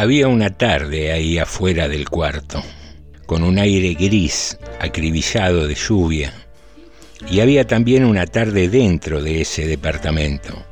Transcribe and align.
Había 0.00 0.28
una 0.28 0.48
tarde 0.48 1.12
ahí 1.12 1.36
afuera 1.36 1.86
del 1.86 2.08
cuarto, 2.08 2.62
con 3.26 3.42
un 3.42 3.58
aire 3.58 3.92
gris, 3.92 4.58
acribillado 4.80 5.68
de 5.68 5.74
lluvia, 5.74 6.32
y 7.30 7.40
había 7.40 7.66
también 7.66 8.06
una 8.06 8.24
tarde 8.24 8.70
dentro 8.70 9.22
de 9.22 9.42
ese 9.42 9.66
departamento, 9.66 10.64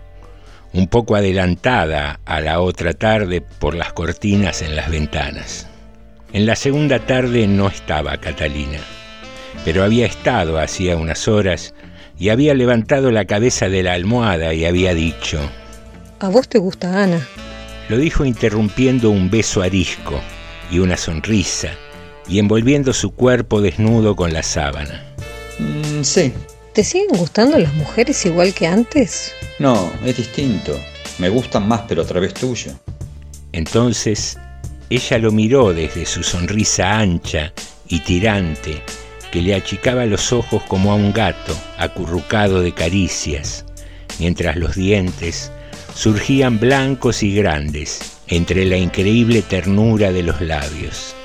un 0.72 0.88
poco 0.88 1.14
adelantada 1.14 2.20
a 2.24 2.41
la 2.41 2.60
otra 2.60 2.95
tarde 2.95 3.42
por 3.42 3.74
las 3.74 3.92
cortinas 3.92 4.62
en 4.62 4.74
las 4.74 4.91
ventanas. 4.91 5.66
En 6.32 6.46
la 6.46 6.56
segunda 6.56 6.98
tarde 6.98 7.46
no 7.46 7.68
estaba 7.68 8.16
Catalina, 8.16 8.80
pero 9.62 9.84
había 9.84 10.06
estado 10.06 10.58
hacía 10.58 10.96
unas 10.96 11.29
horas 11.29 11.74
y 12.18 12.30
había 12.30 12.54
levantado 12.54 13.10
la 13.10 13.26
cabeza 13.26 13.68
de 13.68 13.82
la 13.82 13.92
almohada 13.92 14.54
y 14.54 14.64
había 14.64 14.95
dicho, 14.95 15.38
¿A 16.18 16.30
vos 16.30 16.48
te 16.48 16.56
gusta 16.56 17.02
Ana? 17.02 17.20
Lo 17.88 17.97
dijo 17.97 18.24
interrumpiendo 18.24 19.10
un 19.10 19.30
beso 19.30 19.62
arisco 19.62 20.20
y 20.70 20.79
una 20.79 20.96
sonrisa 20.96 21.70
y 22.29 22.38
envolviendo 22.38 22.92
su 22.92 23.12
cuerpo 23.12 23.62
desnudo 23.62 24.15
con 24.15 24.33
la 24.33 24.42
sábana. 24.42 25.05
Mm, 25.59 26.02
sí. 26.02 26.32
¿Te 26.74 26.84
siguen 26.84 27.16
gustando 27.19 27.59
las 27.59 27.73
mujeres 27.74 28.24
igual 28.27 28.52
que 28.52 28.66
antes? 28.66 29.32
No, 29.59 29.91
es 30.05 30.19
distinto. 30.19 30.79
Me 31.19 31.29
gustan 31.30 31.66
más, 31.66 31.82
pero 31.88 32.02
a 32.02 32.06
través 32.06 32.34
tuyo. 32.34 32.73
Entonces, 33.52 34.38
ella 34.91 35.18
lo 35.18 35.32
miró 35.32 35.73
desde 35.73 36.07
su 36.07 36.23
sonrisa 36.23 36.98
ancha 36.98 37.52
y 37.88 38.01
tirante, 38.01 38.82
que 39.32 39.43
le 39.43 39.55
achicaba 39.55 40.05
los 40.05 40.32
ojos 40.32 40.62
como 40.68 40.93
a 40.93 40.95
un 40.95 41.12
gato 41.12 41.57
acurrucado 41.79 42.60
de 42.60 42.73
caricias, 42.73 43.65
mientras 44.18 44.57
los 44.57 44.77
dientes 44.77 45.51
surgían 45.98 46.61
blancos 46.61 47.25
y 47.25 47.35
grandes 47.35 48.21
entre 48.29 48.65
la 48.65 48.77
increíble 48.77 49.43
ternura 49.43 50.13
de 50.13 50.23
los 50.23 50.40
labios. 50.40 51.16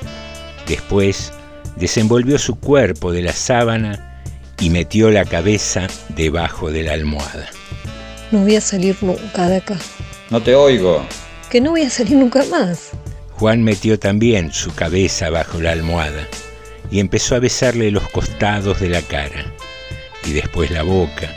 Después 0.67 1.31
desenvolvió 1.75 2.39
su 2.39 2.55
cuerpo 2.55 3.11
de 3.11 3.21
la 3.21 3.33
sábana 3.33 4.23
y 4.59 4.71
metió 4.71 5.11
la 5.11 5.25
cabeza 5.25 5.85
debajo 6.15 6.71
de 6.71 6.81
la 6.81 6.93
almohada. 6.93 7.47
No 8.31 8.39
voy 8.39 8.55
a 8.55 8.61
salir 8.61 8.97
nunca 9.01 9.47
de 9.47 9.57
acá. 9.57 9.77
No 10.31 10.41
te 10.41 10.55
oigo. 10.55 11.05
Que 11.51 11.61
no 11.61 11.69
voy 11.69 11.83
a 11.83 11.91
salir 11.91 12.17
nunca 12.17 12.43
más. 12.45 12.93
Juan 13.33 13.61
metió 13.61 13.99
también 13.99 14.51
su 14.51 14.73
cabeza 14.73 15.29
bajo 15.29 15.61
la 15.61 15.71
almohada 15.71 16.27
y 16.89 16.99
empezó 16.99 17.35
a 17.35 17.39
besarle 17.39 17.91
los 17.91 18.09
costados 18.09 18.79
de 18.79 18.89
la 18.89 19.03
cara 19.03 19.45
y 20.25 20.31
después 20.31 20.71
la 20.71 20.81
boca. 20.81 21.29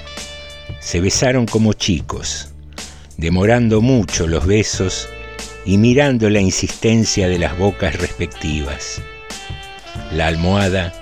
Se 0.81 1.03
besaron 1.03 1.45
como 1.45 1.75
chicos, 1.75 2.49
demorando 3.17 3.81
mucho 3.81 4.27
los 4.27 4.47
besos 4.47 5.09
y 5.65 5.79
mirando 5.79 6.31
la 6.31 6.41
insistencia 6.41 7.29
de 7.29 7.39
las 7.39 7.57
bocas 7.59 7.97
respectivas. 7.99 9.01
La 10.13 10.27
almohada 10.27 10.93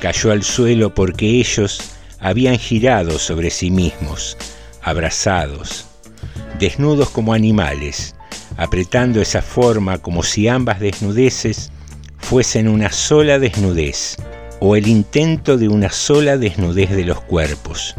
cayó 0.00 0.32
al 0.32 0.42
suelo 0.42 0.94
porque 0.94 1.26
ellos 1.26 1.80
habían 2.20 2.58
girado 2.58 3.18
sobre 3.18 3.50
sí 3.50 3.70
mismos, 3.70 4.36
abrazados, 4.82 5.86
desnudos 6.58 7.10
como 7.10 7.34
animales, 7.34 8.14
apretando 8.56 9.20
esa 9.20 9.42
forma 9.42 9.98
como 9.98 10.22
si 10.22 10.48
ambas 10.48 10.80
desnudeces 10.80 11.70
fuesen 12.18 12.68
una 12.68 12.90
sola 12.92 13.38
desnudez 13.38 14.16
o 14.60 14.76
el 14.76 14.86
intento 14.86 15.58
de 15.58 15.68
una 15.68 15.90
sola 15.90 16.38
desnudez 16.38 16.90
de 16.90 17.04
los 17.04 17.20
cuerpos 17.20 17.94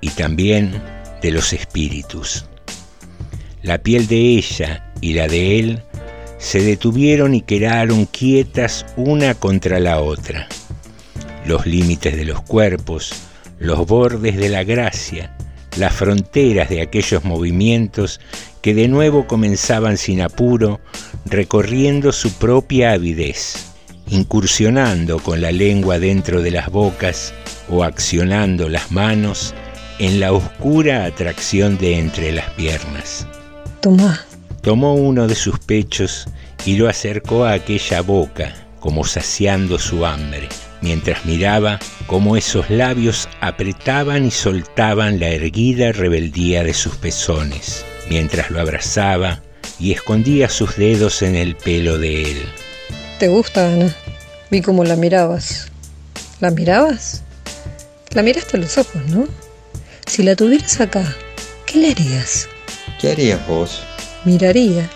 y 0.00 0.10
también 0.10 0.82
de 1.22 1.30
los 1.30 1.52
espíritus. 1.52 2.46
La 3.66 3.78
piel 3.78 4.06
de 4.06 4.16
ella 4.16 4.92
y 5.00 5.14
la 5.14 5.26
de 5.26 5.58
él 5.58 5.82
se 6.38 6.60
detuvieron 6.60 7.34
y 7.34 7.40
quedaron 7.40 8.06
quietas 8.06 8.86
una 8.96 9.34
contra 9.34 9.80
la 9.80 10.00
otra. 10.00 10.46
Los 11.46 11.66
límites 11.66 12.14
de 12.14 12.24
los 12.24 12.42
cuerpos, 12.42 13.12
los 13.58 13.84
bordes 13.84 14.36
de 14.36 14.50
la 14.50 14.62
gracia, 14.62 15.36
las 15.78 15.92
fronteras 15.94 16.68
de 16.68 16.80
aquellos 16.80 17.24
movimientos 17.24 18.20
que 18.62 18.72
de 18.72 18.86
nuevo 18.86 19.26
comenzaban 19.26 19.96
sin 19.96 20.20
apuro, 20.20 20.78
recorriendo 21.24 22.12
su 22.12 22.34
propia 22.34 22.92
avidez, 22.92 23.72
incursionando 24.08 25.18
con 25.18 25.40
la 25.40 25.50
lengua 25.50 25.98
dentro 25.98 26.40
de 26.40 26.52
las 26.52 26.70
bocas 26.70 27.34
o 27.68 27.82
accionando 27.82 28.68
las 28.68 28.92
manos 28.92 29.56
en 29.98 30.20
la 30.20 30.32
oscura 30.32 31.04
atracción 31.04 31.78
de 31.78 31.98
entre 31.98 32.30
las 32.30 32.48
piernas. 32.50 33.26
Tomá. 33.80 34.24
Tomó 34.62 34.94
uno 34.94 35.26
de 35.26 35.34
sus 35.34 35.58
pechos 35.58 36.26
y 36.64 36.76
lo 36.76 36.88
acercó 36.88 37.44
a 37.44 37.52
aquella 37.52 38.00
boca, 38.00 38.54
como 38.80 39.04
saciando 39.04 39.78
su 39.78 40.04
hambre, 40.04 40.48
mientras 40.80 41.24
miraba 41.24 41.78
cómo 42.06 42.36
esos 42.36 42.68
labios 42.70 43.28
apretaban 43.40 44.26
y 44.26 44.30
soltaban 44.30 45.20
la 45.20 45.28
erguida 45.28 45.92
rebeldía 45.92 46.64
de 46.64 46.74
sus 46.74 46.96
pezones, 46.96 47.84
mientras 48.08 48.50
lo 48.50 48.60
abrazaba 48.60 49.40
y 49.78 49.92
escondía 49.92 50.48
sus 50.48 50.76
dedos 50.76 51.22
en 51.22 51.36
el 51.36 51.56
pelo 51.56 51.98
de 51.98 52.30
él. 52.30 52.38
¿Te 53.18 53.28
gusta, 53.28 53.72
Ana? 53.72 53.94
Vi 54.50 54.62
cómo 54.62 54.84
la 54.84 54.96
mirabas. 54.96 55.70
¿La 56.40 56.50
mirabas? 56.50 57.22
La 58.12 58.22
miraste 58.22 58.56
a 58.56 58.60
los 58.60 58.78
ojos, 58.78 59.02
¿no? 59.08 59.26
Si 60.06 60.22
la 60.22 60.36
tuvieras 60.36 60.80
acá, 60.80 61.04
¿qué 61.66 61.78
le 61.78 61.90
harías? 61.90 62.48
¿Qué 63.00 63.10
harías 63.10 63.46
vos? 63.46 63.82
Miraría. 64.24 64.88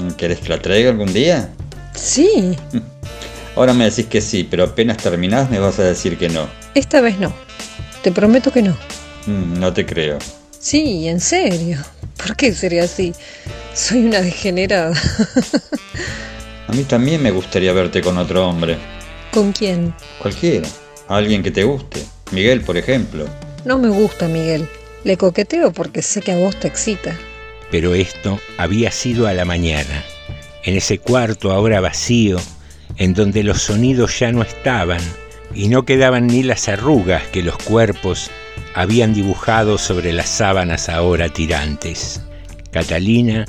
Mm, 0.00 0.12
¿Querés 0.12 0.40
que 0.40 0.48
la 0.48 0.60
traiga 0.60 0.90
algún 0.90 1.12
día? 1.12 1.50
Sí. 1.94 2.56
Ahora 3.56 3.72
me 3.74 3.84
decís 3.84 4.06
que 4.06 4.20
sí, 4.20 4.46
pero 4.48 4.64
apenas 4.64 4.96
terminás 4.96 5.50
me 5.50 5.58
vas 5.58 5.78
a 5.78 5.84
decir 5.84 6.16
que 6.18 6.28
no. 6.28 6.48
Esta 6.74 7.00
vez 7.00 7.18
no. 7.18 7.32
Te 8.02 8.10
prometo 8.10 8.50
que 8.50 8.62
no. 8.62 8.72
Mm, 9.26 9.60
no 9.60 9.72
te 9.72 9.86
creo. 9.86 10.18
Sí, 10.58 11.06
en 11.08 11.20
serio. 11.20 11.78
¿Por 12.16 12.34
qué 12.36 12.54
sería 12.54 12.84
así? 12.84 13.12
Soy 13.74 14.06
una 14.06 14.22
degenerada. 14.22 14.94
a 16.68 16.72
mí 16.72 16.84
también 16.84 17.22
me 17.22 17.30
gustaría 17.30 17.72
verte 17.72 18.00
con 18.00 18.16
otro 18.18 18.48
hombre. 18.48 18.78
¿Con 19.32 19.52
quién? 19.52 19.94
Cualquiera. 20.20 20.68
Alguien 21.08 21.42
que 21.42 21.50
te 21.50 21.64
guste. 21.64 22.02
Miguel, 22.32 22.62
por 22.62 22.78
ejemplo. 22.78 23.26
No 23.64 23.78
me 23.78 23.88
gusta 23.88 24.28
Miguel. 24.28 24.68
Le 25.04 25.18
coqueteo 25.18 25.72
porque 25.72 26.00
sé 26.00 26.22
que 26.22 26.32
a 26.32 26.38
vos 26.38 26.58
te 26.58 26.68
excita. 26.68 27.16
Pero 27.74 27.92
esto 27.96 28.38
había 28.56 28.92
sido 28.92 29.26
a 29.26 29.32
la 29.32 29.44
mañana, 29.44 30.04
en 30.62 30.76
ese 30.76 31.00
cuarto 31.00 31.50
ahora 31.50 31.80
vacío, 31.80 32.38
en 32.98 33.14
donde 33.14 33.42
los 33.42 33.62
sonidos 33.62 34.16
ya 34.20 34.30
no 34.30 34.42
estaban 34.42 35.00
y 35.56 35.66
no 35.66 35.84
quedaban 35.84 36.28
ni 36.28 36.44
las 36.44 36.68
arrugas 36.68 37.24
que 37.32 37.42
los 37.42 37.56
cuerpos 37.58 38.30
habían 38.76 39.12
dibujado 39.12 39.76
sobre 39.76 40.12
las 40.12 40.28
sábanas 40.28 40.88
ahora 40.88 41.30
tirantes. 41.30 42.22
Catalina 42.70 43.44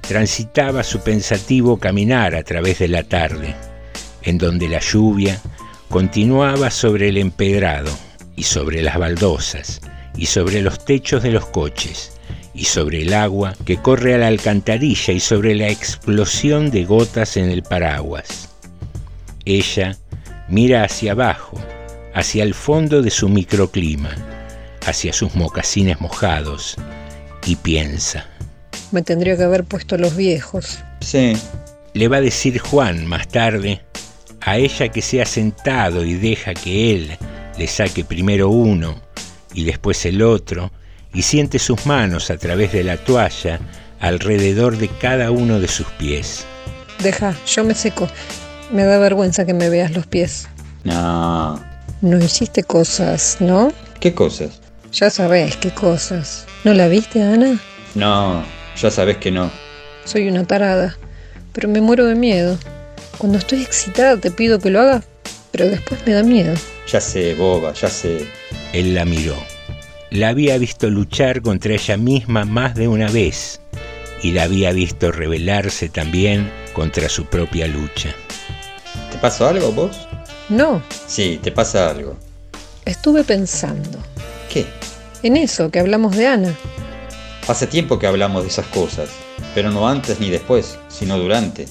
transitaba 0.00 0.84
su 0.84 1.00
pensativo 1.00 1.78
caminar 1.78 2.36
a 2.36 2.44
través 2.44 2.78
de 2.78 2.86
la 2.86 3.02
tarde, 3.02 3.56
en 4.22 4.38
donde 4.38 4.68
la 4.68 4.78
lluvia 4.78 5.40
continuaba 5.88 6.70
sobre 6.70 7.08
el 7.08 7.16
empedrado 7.16 7.90
y 8.36 8.44
sobre 8.44 8.80
las 8.80 8.96
baldosas 8.96 9.80
y 10.16 10.26
sobre 10.26 10.62
los 10.62 10.84
techos 10.84 11.24
de 11.24 11.32
los 11.32 11.46
coches 11.46 12.15
y 12.56 12.64
sobre 12.64 13.02
el 13.02 13.12
agua 13.12 13.54
que 13.64 13.76
corre 13.76 14.14
a 14.14 14.18
la 14.18 14.28
alcantarilla 14.28 15.12
y 15.12 15.20
sobre 15.20 15.54
la 15.54 15.68
explosión 15.68 16.70
de 16.70 16.84
gotas 16.84 17.36
en 17.36 17.50
el 17.50 17.62
paraguas. 17.62 18.48
Ella 19.44 19.96
mira 20.48 20.82
hacia 20.82 21.12
abajo, 21.12 21.60
hacia 22.14 22.42
el 22.42 22.54
fondo 22.54 23.02
de 23.02 23.10
su 23.10 23.28
microclima, 23.28 24.10
hacia 24.86 25.12
sus 25.12 25.34
mocasines 25.34 26.00
mojados 26.00 26.76
y 27.44 27.56
piensa. 27.56 28.26
Me 28.90 29.02
tendría 29.02 29.36
que 29.36 29.42
haber 29.42 29.64
puesto 29.64 29.98
los 29.98 30.16
viejos. 30.16 30.78
Sí. 31.00 31.34
Le 31.92 32.08
va 32.08 32.18
a 32.18 32.22
decir 32.22 32.58
Juan 32.58 33.06
más 33.06 33.28
tarde 33.28 33.82
a 34.40 34.58
ella 34.58 34.88
que 34.88 35.02
se 35.02 35.20
ha 35.20 35.26
sentado 35.26 36.04
y 36.04 36.14
deja 36.14 36.54
que 36.54 36.94
él 36.94 37.16
le 37.58 37.66
saque 37.66 38.04
primero 38.04 38.48
uno 38.48 39.00
y 39.54 39.64
después 39.64 40.04
el 40.06 40.22
otro 40.22 40.70
y 41.12 41.22
siente 41.22 41.58
sus 41.58 41.86
manos 41.86 42.30
a 42.30 42.36
través 42.36 42.72
de 42.72 42.84
la 42.84 42.96
toalla 42.96 43.60
alrededor 44.00 44.76
de 44.76 44.88
cada 44.88 45.30
uno 45.30 45.60
de 45.60 45.68
sus 45.68 45.86
pies. 45.98 46.44
Deja, 47.02 47.34
yo 47.46 47.64
me 47.64 47.74
seco. 47.74 48.08
Me 48.70 48.84
da 48.84 48.98
vergüenza 48.98 49.46
que 49.46 49.54
me 49.54 49.68
veas 49.68 49.92
los 49.92 50.06
pies. 50.06 50.48
No. 50.84 51.62
No 52.00 52.18
hiciste 52.18 52.62
cosas, 52.62 53.38
¿no? 53.40 53.72
¿Qué 54.00 54.14
cosas? 54.14 54.60
Ya 54.92 55.10
sabes 55.10 55.56
qué 55.56 55.70
cosas. 55.70 56.46
¿No 56.64 56.74
la 56.74 56.88
viste, 56.88 57.22
Ana? 57.22 57.60
No, 57.94 58.44
ya 58.80 58.90
sabes 58.90 59.16
que 59.18 59.30
no. 59.30 59.50
Soy 60.04 60.28
una 60.28 60.44
tarada, 60.44 60.96
pero 61.52 61.68
me 61.68 61.80
muero 61.80 62.06
de 62.06 62.14
miedo. 62.14 62.58
Cuando 63.18 63.38
estoy 63.38 63.62
excitada 63.62 64.18
te 64.18 64.30
pido 64.30 64.58
que 64.58 64.70
lo 64.70 64.80
hagas, 64.80 65.04
pero 65.50 65.66
después 65.66 66.00
me 66.06 66.12
da 66.12 66.22
miedo. 66.22 66.54
Ya 66.90 67.00
sé, 67.00 67.34
boba, 67.34 67.72
ya 67.72 67.88
sé. 67.88 68.26
Él 68.72 68.94
la 68.94 69.04
miró. 69.04 69.36
La 70.10 70.28
había 70.28 70.56
visto 70.58 70.88
luchar 70.88 71.42
contra 71.42 71.74
ella 71.74 71.96
misma 71.96 72.44
más 72.44 72.74
de 72.74 72.88
una 72.88 73.10
vez 73.10 73.60
y 74.22 74.32
la 74.32 74.44
había 74.44 74.72
visto 74.72 75.12
rebelarse 75.12 75.88
también 75.88 76.50
contra 76.72 77.08
su 77.08 77.26
propia 77.26 77.66
lucha. 77.66 78.10
¿Te 79.10 79.18
pasa 79.18 79.48
algo 79.48 79.72
vos? 79.72 79.96
No, 80.48 80.80
Sí, 81.06 81.40
te 81.42 81.50
pasa 81.50 81.90
algo. 81.90 82.16
estuve 82.84 83.24
pensando. 83.24 83.98
¿Qué? 84.52 84.64
En 85.22 85.36
eso 85.36 85.70
que 85.70 85.80
hablamos 85.80 86.16
de 86.16 86.26
Ana. 86.28 86.54
Hace 87.48 87.66
tiempo 87.66 87.98
que 87.98 88.06
hablamos 88.06 88.42
de 88.42 88.48
esas 88.48 88.66
cosas, 88.66 89.08
pero 89.54 89.70
no 89.70 89.88
antes 89.88 90.20
ni 90.20 90.30
después, 90.30 90.78
sino 90.88 91.18
durante. 91.18 91.66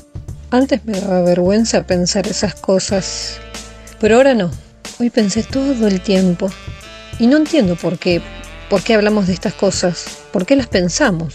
Antes 0.51 0.83
me 0.85 0.99
daba 0.99 1.21
vergüenza 1.21 1.83
pensar 1.85 2.27
esas 2.27 2.55
cosas, 2.55 3.37
pero 3.99 4.17
ahora 4.17 4.33
no. 4.33 4.51
Hoy 4.99 5.09
pensé 5.09 5.43
todo 5.43 5.87
el 5.87 6.01
tiempo. 6.01 6.49
Y 7.19 7.27
no 7.27 7.37
entiendo 7.37 7.75
por 7.75 7.97
qué. 7.97 8.21
¿Por 8.69 8.81
qué 8.81 8.95
hablamos 8.95 9.27
de 9.27 9.33
estas 9.33 9.53
cosas? 9.53 10.23
¿Por 10.31 10.45
qué 10.45 10.55
las 10.55 10.67
pensamos? 10.67 11.33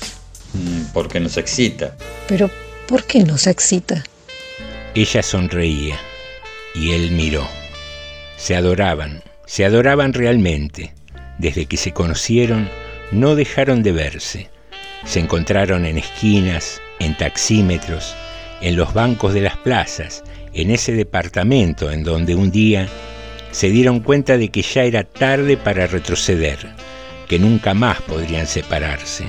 Mm, 0.52 0.92
Porque 0.92 1.20
nos 1.20 1.36
excita. 1.36 1.96
Pero, 2.26 2.50
¿por 2.88 3.04
qué 3.04 3.22
nos 3.22 3.46
excita? 3.46 4.02
Ella 4.94 5.22
sonreía 5.22 5.96
y 6.74 6.90
él 6.90 7.12
miró. 7.12 7.46
Se 8.36 8.56
adoraban, 8.56 9.22
se 9.46 9.64
adoraban 9.64 10.12
realmente. 10.12 10.92
Desde 11.38 11.66
que 11.66 11.76
se 11.76 11.92
conocieron, 11.92 12.68
no 13.12 13.36
dejaron 13.36 13.82
de 13.82 13.92
verse. 13.92 14.50
Se 15.04 15.20
encontraron 15.20 15.86
en 15.86 15.98
esquinas, 15.98 16.80
en 16.98 17.16
taxímetros, 17.16 18.14
en 18.60 18.76
los 18.76 18.92
bancos 18.92 19.32
de 19.32 19.40
las 19.42 19.56
plazas, 19.56 20.22
en 20.52 20.70
ese 20.70 20.92
departamento 20.92 21.90
en 21.90 22.02
donde 22.02 22.34
un 22.34 22.50
día 22.50 22.88
se 23.52 23.70
dieron 23.70 24.00
cuenta 24.00 24.38
de 24.38 24.49
que 24.49 24.62
ya 24.62 24.85
era 24.85 25.05
tarde 25.05 25.56
para 25.56 25.87
retroceder, 25.87 26.58
que 27.29 27.38
nunca 27.38 27.75
más 27.75 28.00
podrían 28.02 28.47
separarse. 28.47 29.25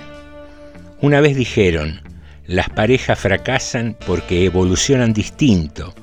Una 1.02 1.22
vez 1.22 1.36
dijeron, 1.36 2.02
las 2.46 2.70
parejas 2.70 3.20
fracasan 3.20 3.98
porque 4.06 4.46
evolucionan 4.46 5.14
distinto, 5.14 5.94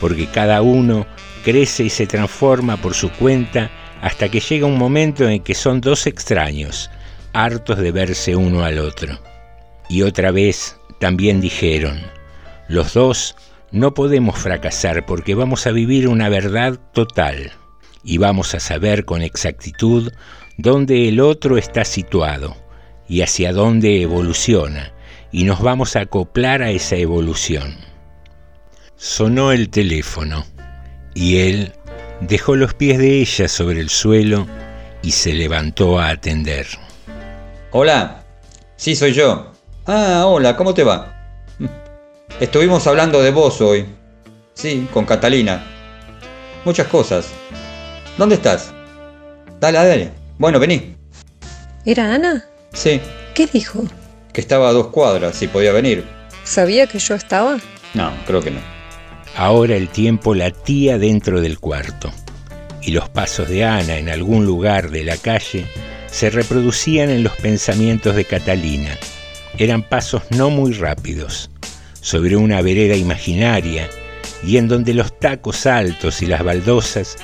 porque 0.00 0.26
cada 0.26 0.62
uno 0.62 1.06
crece 1.44 1.84
y 1.84 1.90
se 1.90 2.06
transforma 2.06 2.76
por 2.76 2.94
su 2.94 3.10
cuenta 3.10 3.70
hasta 4.02 4.28
que 4.28 4.40
llega 4.40 4.66
un 4.66 4.78
momento 4.78 5.28
en 5.28 5.42
que 5.42 5.54
son 5.54 5.80
dos 5.80 6.06
extraños, 6.06 6.90
hartos 7.32 7.78
de 7.78 7.92
verse 7.92 8.34
uno 8.34 8.64
al 8.64 8.78
otro. 8.78 9.18
Y 9.88 10.02
otra 10.02 10.30
vez 10.30 10.76
también 10.98 11.40
dijeron, 11.40 12.00
los 12.68 12.94
dos 12.94 13.36
no 13.70 13.94
podemos 13.94 14.38
fracasar 14.38 15.06
porque 15.06 15.34
vamos 15.34 15.66
a 15.66 15.72
vivir 15.72 16.08
una 16.08 16.28
verdad 16.28 16.78
total 16.92 17.52
y 18.08 18.16
vamos 18.16 18.54
a 18.54 18.60
saber 18.60 19.04
con 19.04 19.20
exactitud 19.20 20.10
dónde 20.56 21.10
el 21.10 21.20
otro 21.20 21.58
está 21.58 21.84
situado 21.84 22.56
y 23.06 23.20
hacia 23.20 23.52
dónde 23.52 24.00
evoluciona 24.00 24.94
y 25.30 25.44
nos 25.44 25.60
vamos 25.60 25.94
a 25.94 26.00
acoplar 26.00 26.62
a 26.62 26.70
esa 26.70 26.96
evolución. 26.96 27.76
Sonó 28.96 29.52
el 29.52 29.68
teléfono 29.68 30.46
y 31.12 31.40
él 31.40 31.74
dejó 32.22 32.56
los 32.56 32.72
pies 32.72 32.96
de 32.96 33.20
ella 33.20 33.46
sobre 33.46 33.80
el 33.80 33.90
suelo 33.90 34.46
y 35.02 35.10
se 35.10 35.34
levantó 35.34 36.00
a 36.00 36.08
atender. 36.08 36.66
Hola. 37.72 38.24
Sí, 38.76 38.96
soy 38.96 39.12
yo. 39.12 39.52
Ah, 39.84 40.24
hola, 40.26 40.56
¿cómo 40.56 40.72
te 40.72 40.82
va? 40.82 41.14
Estuvimos 42.40 42.86
hablando 42.86 43.20
de 43.20 43.32
vos 43.32 43.60
hoy. 43.60 43.84
Sí, 44.54 44.88
con 44.94 45.04
Catalina. 45.04 45.62
Muchas 46.64 46.86
cosas. 46.86 47.34
¿Dónde 48.18 48.34
estás? 48.34 48.72
Dale, 49.60 49.78
dale. 49.78 50.10
Bueno, 50.38 50.58
vení. 50.58 50.96
¿Era 51.84 52.14
Ana? 52.14 52.44
Sí, 52.72 53.00
¿Qué 53.34 53.46
dijo? 53.46 53.84
que 54.32 54.40
estaba 54.40 54.68
a 54.68 54.72
dos 54.72 54.88
cuadras 54.88 55.40
y 55.42 55.48
podía 55.48 55.72
venir. 55.72 56.04
¿Sabía 56.44 56.86
que 56.86 56.98
yo 56.98 57.14
estaba? 57.14 57.58
No, 57.94 58.12
creo 58.26 58.40
que 58.40 58.50
no. 58.50 58.60
Ahora 59.36 59.74
el 59.76 59.88
tiempo 59.88 60.34
latía 60.34 60.98
dentro 60.98 61.40
del 61.40 61.58
cuarto 61.58 62.12
y 62.82 62.90
los 62.92 63.08
pasos 63.08 63.48
de 63.48 63.64
Ana 63.64 63.96
en 63.96 64.08
algún 64.08 64.44
lugar 64.46 64.90
de 64.90 65.04
la 65.04 65.16
calle 65.16 65.66
se 66.08 66.30
reproducían 66.30 67.10
en 67.10 67.22
los 67.24 67.32
pensamientos 67.36 68.14
de 68.14 68.24
Catalina. 68.24 68.96
Eran 69.56 69.82
pasos 69.82 70.22
no 70.30 70.50
muy 70.50 70.72
rápidos, 70.72 71.50
sobre 72.00 72.36
una 72.36 72.62
vereda 72.62 72.94
imaginaria 72.94 73.88
y 74.44 74.56
en 74.56 74.68
donde 74.68 74.94
los 74.94 75.18
tacos 75.18 75.66
altos 75.66 76.22
y 76.22 76.26
las 76.26 76.44
baldosas 76.44 77.16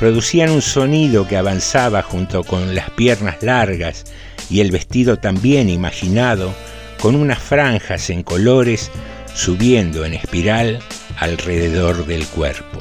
producían 0.00 0.48
un 0.50 0.62
sonido 0.62 1.28
que 1.28 1.36
avanzaba 1.36 2.02
junto 2.02 2.42
con 2.42 2.74
las 2.74 2.88
piernas 2.88 3.42
largas 3.42 4.04
y 4.48 4.60
el 4.60 4.70
vestido 4.70 5.18
también 5.18 5.68
imaginado, 5.68 6.54
con 7.02 7.14
unas 7.14 7.38
franjas 7.38 8.08
en 8.08 8.22
colores 8.22 8.90
subiendo 9.34 10.06
en 10.06 10.14
espiral 10.14 10.78
alrededor 11.18 12.06
del 12.06 12.26
cuerpo. 12.26 12.78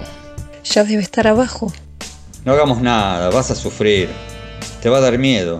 Ya 0.64 0.86
debe 0.86 1.02
estar 1.02 1.28
abajo. 1.28 1.74
No 2.46 2.54
hagamos 2.54 2.82
nada, 2.82 3.30
vas 3.32 3.52
a 3.52 3.56
sufrir. 3.56 4.08
Te 4.82 4.88
va 4.88 5.00
a 5.00 5.02
dar 5.02 5.18
miedo. 5.18 5.60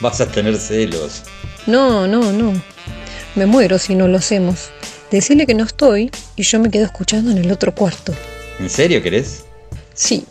Vas 0.00 0.22
a 0.22 0.26
tener 0.26 0.56
celos. 0.56 1.22
No, 1.66 2.06
no, 2.06 2.32
no. 2.32 2.54
Me 3.34 3.44
muero 3.44 3.78
si 3.78 3.94
no 3.94 4.08
lo 4.08 4.16
hacemos. 4.16 4.70
Decirle 5.10 5.46
que 5.46 5.54
no 5.54 5.64
estoy 5.64 6.10
y 6.34 6.44
yo 6.44 6.58
me 6.60 6.70
quedo 6.70 6.86
escuchando 6.86 7.30
en 7.30 7.36
el 7.36 7.52
otro 7.52 7.74
cuarto. 7.74 8.14
¿En 8.58 8.70
serio 8.70 9.02
querés? 9.02 9.44
Sí, 9.92 10.24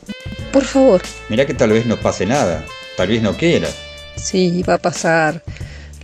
por 0.57 0.65
favor. 0.65 1.01
Mirá 1.29 1.45
que 1.45 1.53
tal 1.53 1.69
vez 1.69 1.85
no 1.85 1.97
pase 1.97 2.25
nada. 2.25 2.65
Tal 2.95 3.09
vez 3.09 3.21
no 3.21 3.37
quiera. 3.37 3.67
Sí, 4.15 4.63
va 4.67 4.73
a 4.73 4.77
pasar. 4.79 5.43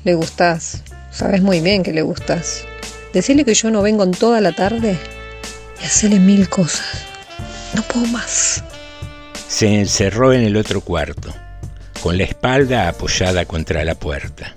Le 0.04 0.14
gustás. 0.14 0.84
Sabes 1.10 1.42
muy 1.42 1.60
bien 1.60 1.82
que 1.82 1.92
le 1.92 2.04
gustás. 2.04 2.64
Decirle 3.14 3.46
que 3.46 3.56
yo 3.56 3.72
no 3.72 3.82
vengo 3.82 4.04
en 4.04 4.12
toda 4.12 4.42
la 4.42 4.52
tarde 4.52 4.96
y 5.82 5.86
hacerle 5.86 6.20
mil 6.20 6.50
cosas. 6.50 6.86
No 7.74 7.82
puedo 7.82 8.06
más. 8.08 8.64
Se 9.48 9.80
encerró 9.80 10.34
en 10.34 10.44
el 10.44 10.56
otro 10.56 10.82
cuarto, 10.82 11.34
con 12.04 12.20
la 12.20 12.26
espalda 12.26 12.90
apoyada 12.90 13.46
contra 13.46 13.84
la 13.84 13.96
puerta. 13.96 14.54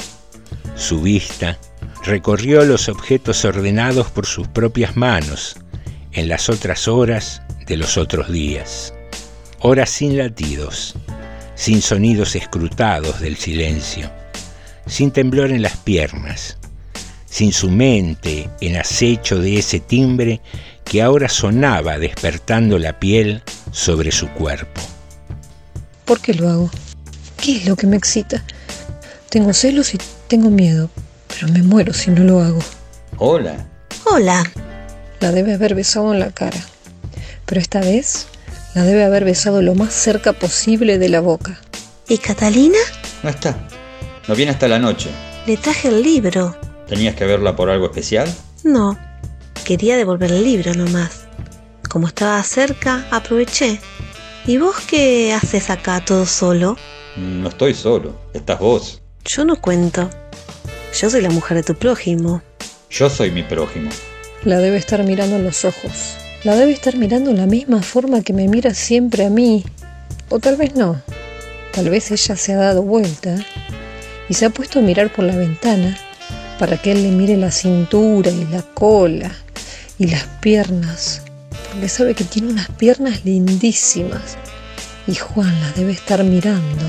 Su 0.74 1.00
vista 1.00 1.56
recorrió 2.04 2.66
los 2.66 2.90
objetos 2.90 3.46
ordenados 3.46 4.10
por 4.10 4.26
sus 4.26 4.46
propias 4.46 4.94
manos 4.94 5.56
en 6.12 6.28
las 6.28 6.50
otras 6.50 6.86
horas 6.86 7.40
de 7.66 7.78
los 7.78 7.96
otros 7.96 8.30
días. 8.30 8.92
Horas 9.68 9.90
sin 9.90 10.16
latidos, 10.16 10.94
sin 11.56 11.82
sonidos 11.82 12.36
escrutados 12.36 13.18
del 13.18 13.36
silencio, 13.36 14.08
sin 14.86 15.10
temblor 15.10 15.50
en 15.50 15.60
las 15.60 15.76
piernas, 15.78 16.56
sin 17.28 17.52
su 17.52 17.68
mente 17.68 18.48
en 18.60 18.76
acecho 18.76 19.40
de 19.40 19.58
ese 19.58 19.80
timbre 19.80 20.40
que 20.84 21.02
ahora 21.02 21.28
sonaba 21.28 21.98
despertando 21.98 22.78
la 22.78 23.00
piel 23.00 23.42
sobre 23.72 24.12
su 24.12 24.28
cuerpo. 24.28 24.80
¿Por 26.04 26.20
qué 26.20 26.34
lo 26.34 26.48
hago? 26.48 26.70
¿Qué 27.36 27.56
es 27.56 27.66
lo 27.66 27.74
que 27.74 27.88
me 27.88 27.96
excita? 27.96 28.44
Tengo 29.30 29.52
celos 29.52 29.94
y 29.94 29.98
tengo 30.28 30.48
miedo, 30.48 30.90
pero 31.26 31.52
me 31.52 31.64
muero 31.64 31.92
si 31.92 32.12
no 32.12 32.22
lo 32.22 32.38
hago. 32.38 32.60
Hola. 33.18 33.66
Hola. 34.04 34.48
La 35.18 35.32
debe 35.32 35.54
haber 35.54 35.74
besado 35.74 36.14
en 36.14 36.20
la 36.20 36.30
cara, 36.30 36.64
pero 37.46 37.60
esta 37.60 37.80
vez 37.80 38.28
la 38.76 38.84
debe 38.84 39.04
haber 39.04 39.24
besado 39.24 39.62
lo 39.62 39.74
más 39.74 39.94
cerca 39.94 40.34
posible 40.34 40.98
de 40.98 41.08
la 41.08 41.20
boca. 41.20 41.58
¿Y 42.08 42.18
Catalina? 42.18 42.76
No 43.22 43.30
está. 43.30 43.56
No 44.28 44.34
viene 44.34 44.52
hasta 44.52 44.68
la 44.68 44.78
noche. 44.78 45.08
Le 45.46 45.56
traje 45.56 45.88
el 45.88 46.02
libro. 46.02 46.54
¿Tenías 46.86 47.14
que 47.14 47.24
verla 47.24 47.56
por 47.56 47.70
algo 47.70 47.86
especial? 47.86 48.30
No, 48.64 48.98
quería 49.64 49.96
devolver 49.96 50.30
el 50.30 50.44
libro 50.44 50.74
nomás. 50.74 51.24
Como 51.88 52.08
estaba 52.08 52.42
cerca, 52.42 53.06
aproveché. 53.10 53.80
¿Y 54.46 54.58
vos 54.58 54.76
qué 54.86 55.32
haces 55.32 55.70
acá 55.70 56.04
todo 56.04 56.26
solo? 56.26 56.76
No 57.16 57.48
estoy 57.48 57.72
solo. 57.72 58.14
Estás 58.34 58.58
vos. 58.58 59.00
Yo 59.24 59.46
no 59.46 59.56
cuento. 59.56 60.10
Yo 61.00 61.08
soy 61.08 61.22
la 61.22 61.30
mujer 61.30 61.56
de 61.56 61.62
tu 61.62 61.74
prójimo. 61.76 62.42
Yo 62.90 63.08
soy 63.08 63.30
mi 63.30 63.42
prójimo. 63.42 63.88
La 64.44 64.58
debe 64.58 64.76
estar 64.76 65.02
mirando 65.02 65.36
en 65.36 65.44
los 65.44 65.64
ojos. 65.64 66.25
La 66.46 66.54
debe 66.54 66.70
estar 66.70 66.96
mirando 66.96 67.30
en 67.30 67.38
la 67.38 67.46
misma 67.46 67.82
forma 67.82 68.22
que 68.22 68.32
me 68.32 68.46
mira 68.46 68.72
siempre 68.72 69.26
a 69.26 69.30
mí. 69.30 69.64
O 70.28 70.38
tal 70.38 70.56
vez 70.56 70.76
no. 70.76 71.02
Tal 71.72 71.90
vez 71.90 72.12
ella 72.12 72.36
se 72.36 72.52
ha 72.52 72.56
dado 72.56 72.82
vuelta 72.82 73.34
y 74.28 74.34
se 74.34 74.46
ha 74.46 74.50
puesto 74.50 74.78
a 74.78 74.82
mirar 74.82 75.12
por 75.12 75.24
la 75.24 75.34
ventana 75.34 75.98
para 76.60 76.80
que 76.80 76.92
él 76.92 77.02
le 77.02 77.10
mire 77.10 77.36
la 77.36 77.50
cintura 77.50 78.30
y 78.30 78.44
la 78.44 78.62
cola 78.62 79.32
y 79.98 80.06
las 80.06 80.22
piernas, 80.40 81.22
porque 81.72 81.88
sabe 81.88 82.14
que 82.14 82.22
tiene 82.22 82.52
unas 82.52 82.68
piernas 82.68 83.24
lindísimas. 83.24 84.38
Y 85.08 85.16
Juan 85.16 85.60
las 85.62 85.74
debe 85.74 85.90
estar 85.90 86.22
mirando 86.22 86.84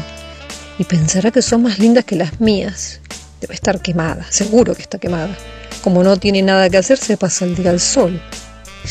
y 0.78 0.84
pensará 0.84 1.32
que 1.32 1.42
son 1.42 1.64
más 1.64 1.80
lindas 1.80 2.06
que 2.06 2.16
las 2.16 2.40
mías. 2.40 3.00
Debe 3.42 3.56
estar 3.56 3.82
quemada, 3.82 4.24
seguro 4.30 4.76
que 4.76 4.84
está 4.84 5.00
quemada. 5.00 5.36
Como 5.82 6.04
no 6.04 6.18
tiene 6.18 6.44
nada 6.44 6.70
que 6.70 6.78
hacer, 6.78 7.00
se 7.00 7.18
pasa 7.18 7.46
el 7.46 7.56
día 7.56 7.72
al 7.72 7.80
sol. 7.80 8.22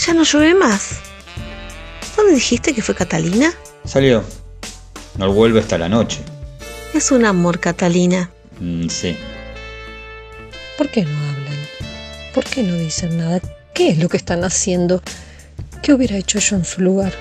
Ya 0.05 0.13
no 0.13 0.25
llueve 0.25 0.55
más. 0.55 1.01
¿Dónde 2.17 2.35
dijiste 2.35 2.75
que 2.75 2.83
fue 2.83 2.95
Catalina? 2.95 3.53
Salió. 3.85 4.23
No 5.17 5.33
vuelve 5.33 5.61
hasta 5.61 5.79
la 5.79 5.89
noche. 5.89 6.21
Es 6.93 7.11
un 7.11 7.25
amor, 7.25 7.61
Catalina. 7.61 8.31
Mm, 8.61 8.89
sí. 8.89 9.17
¿Por 10.77 10.91
qué 10.91 11.03
no 11.03 11.11
hablan? 11.11 11.59
¿Por 12.35 12.45
qué 12.45 12.63
no 12.63 12.75
dicen 12.77 13.17
nada? 13.17 13.41
¿Qué 13.75 13.89
es 13.91 13.99
lo 13.99 14.09
que 14.09 14.17
están 14.19 14.45
haciendo? 14.45 15.03
¿Qué 15.83 15.95
hubiera 15.95 16.17
hecho 16.17 16.39
yo 16.39 16.57
en 16.57 16.65
su 16.65 16.83
lugar? 16.83 17.13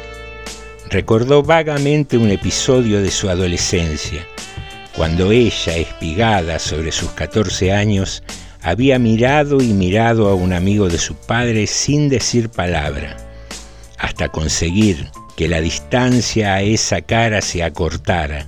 Recordó 0.89 1.43
vagamente 1.43 2.17
un 2.17 2.29
episodio 2.29 3.01
de 3.01 3.11
su 3.11 3.29
adolescencia, 3.29 4.25
cuando 4.95 5.31
ella, 5.31 5.75
espigada 5.75 6.59
sobre 6.59 6.91
sus 6.91 7.11
14 7.11 7.71
años, 7.73 8.23
había 8.65 8.97
mirado 8.97 9.61
y 9.61 9.73
mirado 9.73 10.27
a 10.27 10.33
un 10.33 10.51
amigo 10.51 10.89
de 10.89 10.97
su 10.97 11.13
padre 11.13 11.67
sin 11.67 12.09
decir 12.09 12.49
palabra, 12.49 13.15
hasta 13.99 14.29
conseguir 14.29 15.11
que 15.37 15.47
la 15.47 15.61
distancia 15.61 16.55
a 16.55 16.63
esa 16.63 17.01
cara 17.01 17.43
se 17.43 17.61
acortara 17.61 18.47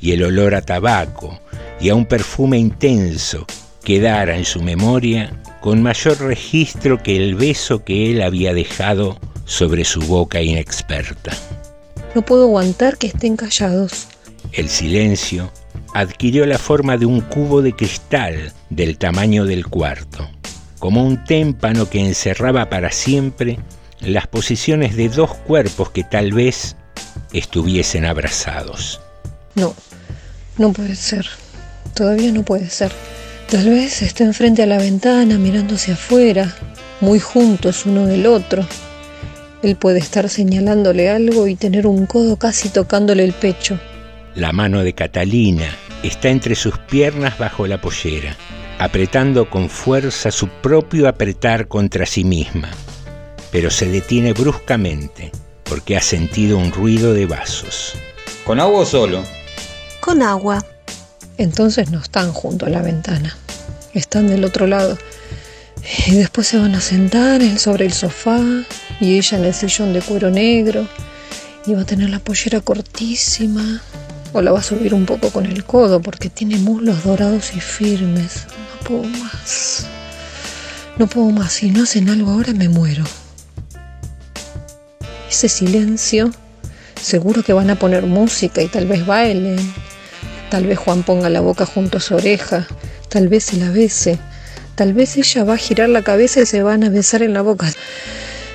y 0.00 0.12
el 0.12 0.22
olor 0.22 0.54
a 0.54 0.62
tabaco 0.62 1.40
y 1.80 1.88
a 1.88 1.96
un 1.96 2.06
perfume 2.06 2.58
intenso 2.58 3.44
quedara 3.82 4.36
en 4.36 4.44
su 4.44 4.62
memoria 4.62 5.42
con 5.60 5.82
mayor 5.82 6.20
registro 6.20 7.02
que 7.02 7.16
el 7.16 7.34
beso 7.34 7.84
que 7.84 8.12
él 8.12 8.22
había 8.22 8.54
dejado 8.54 9.18
sobre 9.46 9.84
su 9.84 10.00
boca 10.02 10.40
inexperta. 10.40 11.32
No 12.14 12.22
puedo 12.22 12.44
aguantar 12.44 12.98
que 12.98 13.08
estén 13.08 13.34
callados. 13.34 14.06
El 14.52 14.68
silencio 14.68 15.50
adquirió 15.94 16.46
la 16.46 16.58
forma 16.58 16.96
de 16.96 17.06
un 17.06 17.20
cubo 17.20 17.62
de 17.62 17.74
cristal 17.74 18.52
del 18.70 18.98
tamaño 18.98 19.44
del 19.44 19.66
cuarto, 19.66 20.28
como 20.78 21.04
un 21.04 21.24
témpano 21.24 21.88
que 21.88 22.00
encerraba 22.00 22.68
para 22.68 22.90
siempre 22.90 23.58
las 24.00 24.26
posiciones 24.26 24.96
de 24.96 25.08
dos 25.08 25.34
cuerpos 25.34 25.90
que 25.90 26.04
tal 26.04 26.32
vez 26.32 26.76
estuviesen 27.32 28.04
abrazados. 28.04 29.00
No, 29.54 29.74
no 30.58 30.72
puede 30.72 30.96
ser. 30.96 31.26
Todavía 31.94 32.32
no 32.32 32.42
puede 32.44 32.70
ser. 32.70 32.92
Tal 33.50 33.68
vez 33.68 34.02
estén 34.02 34.32
frente 34.32 34.62
a 34.62 34.66
la 34.66 34.78
ventana 34.78 35.36
mirándose 35.36 35.92
afuera, 35.92 36.54
muy 37.00 37.18
juntos 37.18 37.84
uno 37.84 38.06
del 38.06 38.26
otro. 38.26 38.64
Él 39.62 39.76
puede 39.76 39.98
estar 39.98 40.28
señalándole 40.28 41.10
algo 41.10 41.46
y 41.46 41.56
tener 41.56 41.86
un 41.86 42.06
codo 42.06 42.36
casi 42.36 42.68
tocándole 42.68 43.24
el 43.24 43.32
pecho. 43.32 43.78
La 44.34 44.52
mano 44.52 44.84
de 44.84 44.92
Catalina 44.92 45.76
está 46.02 46.28
entre 46.28 46.54
sus 46.54 46.78
piernas 46.78 47.36
bajo 47.38 47.66
la 47.66 47.80
pollera, 47.80 48.36
apretando 48.78 49.50
con 49.50 49.68
fuerza 49.68 50.30
su 50.30 50.48
propio 50.48 51.08
apretar 51.08 51.66
contra 51.66 52.06
sí 52.06 52.22
misma, 52.22 52.70
pero 53.50 53.70
se 53.70 53.88
detiene 53.88 54.32
bruscamente 54.32 55.32
porque 55.64 55.96
ha 55.96 56.00
sentido 56.00 56.58
un 56.58 56.72
ruido 56.72 57.12
de 57.12 57.26
vasos. 57.26 57.94
¿Con 58.44 58.60
agua 58.60 58.80
o 58.80 58.86
solo? 58.86 59.24
Con 60.00 60.22
agua. 60.22 60.64
Entonces 61.36 61.90
no 61.90 62.00
están 62.00 62.32
junto 62.32 62.66
a 62.66 62.70
la 62.70 62.82
ventana, 62.82 63.36
están 63.94 64.28
del 64.28 64.44
otro 64.44 64.66
lado. 64.66 64.96
Y 66.06 66.14
después 66.14 66.46
se 66.46 66.58
van 66.58 66.74
a 66.74 66.80
sentar 66.80 67.42
él 67.42 67.58
sobre 67.58 67.86
el 67.86 67.92
sofá 67.92 68.40
y 69.00 69.16
ella 69.16 69.38
en 69.38 69.44
el 69.44 69.54
sillón 69.54 69.92
de 69.92 70.02
cuero 70.02 70.30
negro. 70.30 70.86
Y 71.66 71.74
va 71.74 71.82
a 71.82 71.86
tener 71.86 72.10
la 72.10 72.18
pollera 72.18 72.60
cortísima. 72.60 73.80
O 74.32 74.42
la 74.42 74.52
va 74.52 74.60
a 74.60 74.62
subir 74.62 74.94
un 74.94 75.06
poco 75.06 75.30
con 75.30 75.46
el 75.46 75.64
codo 75.64 76.00
porque 76.00 76.28
tiene 76.28 76.56
muslos 76.56 77.04
dorados 77.04 77.52
y 77.54 77.60
firmes. 77.60 78.46
No 78.48 78.86
puedo 78.86 79.04
más. 79.04 79.86
No 80.98 81.06
puedo 81.06 81.30
más. 81.30 81.52
Si 81.52 81.70
no 81.70 81.82
hacen 81.82 82.08
algo 82.08 82.30
ahora 82.30 82.52
me 82.52 82.68
muero. 82.68 83.04
Ese 85.28 85.48
silencio. 85.48 86.30
Seguro 87.00 87.42
que 87.42 87.52
van 87.52 87.70
a 87.70 87.78
poner 87.78 88.04
música 88.04 88.60
y 88.62 88.68
tal 88.68 88.86
vez 88.86 89.06
bailen 89.06 89.58
Tal 90.50 90.66
vez 90.66 90.80
Juan 90.80 91.04
ponga 91.04 91.28
la 91.30 91.40
boca 91.40 91.64
junto 91.64 91.98
a 91.98 92.00
su 92.00 92.16
oreja, 92.16 92.66
tal 93.08 93.28
vez 93.28 93.44
se 93.44 93.56
la 93.56 93.70
bese, 93.70 94.18
tal 94.74 94.94
vez 94.94 95.16
ella 95.16 95.44
va 95.44 95.54
a 95.54 95.58
girar 95.58 95.88
la 95.88 96.02
cabeza 96.02 96.40
y 96.40 96.46
se 96.46 96.64
van 96.64 96.82
a 96.82 96.88
besar 96.88 97.22
en 97.22 97.34
la 97.34 97.42
boca. 97.42 97.72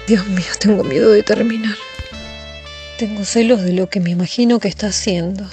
Dios 0.05 0.27
mío, 0.27 0.45
tengo 0.59 0.83
miedo 0.83 1.09
de 1.09 1.23
terminar. 1.23 1.77
Tengo 2.99 3.23
celos 3.23 3.61
de 3.61 3.71
lo 3.71 3.89
que 3.89 4.01
me 4.01 4.09
imagino 4.09 4.59
que 4.59 4.67
está 4.67 4.87
haciendo, 4.87 5.47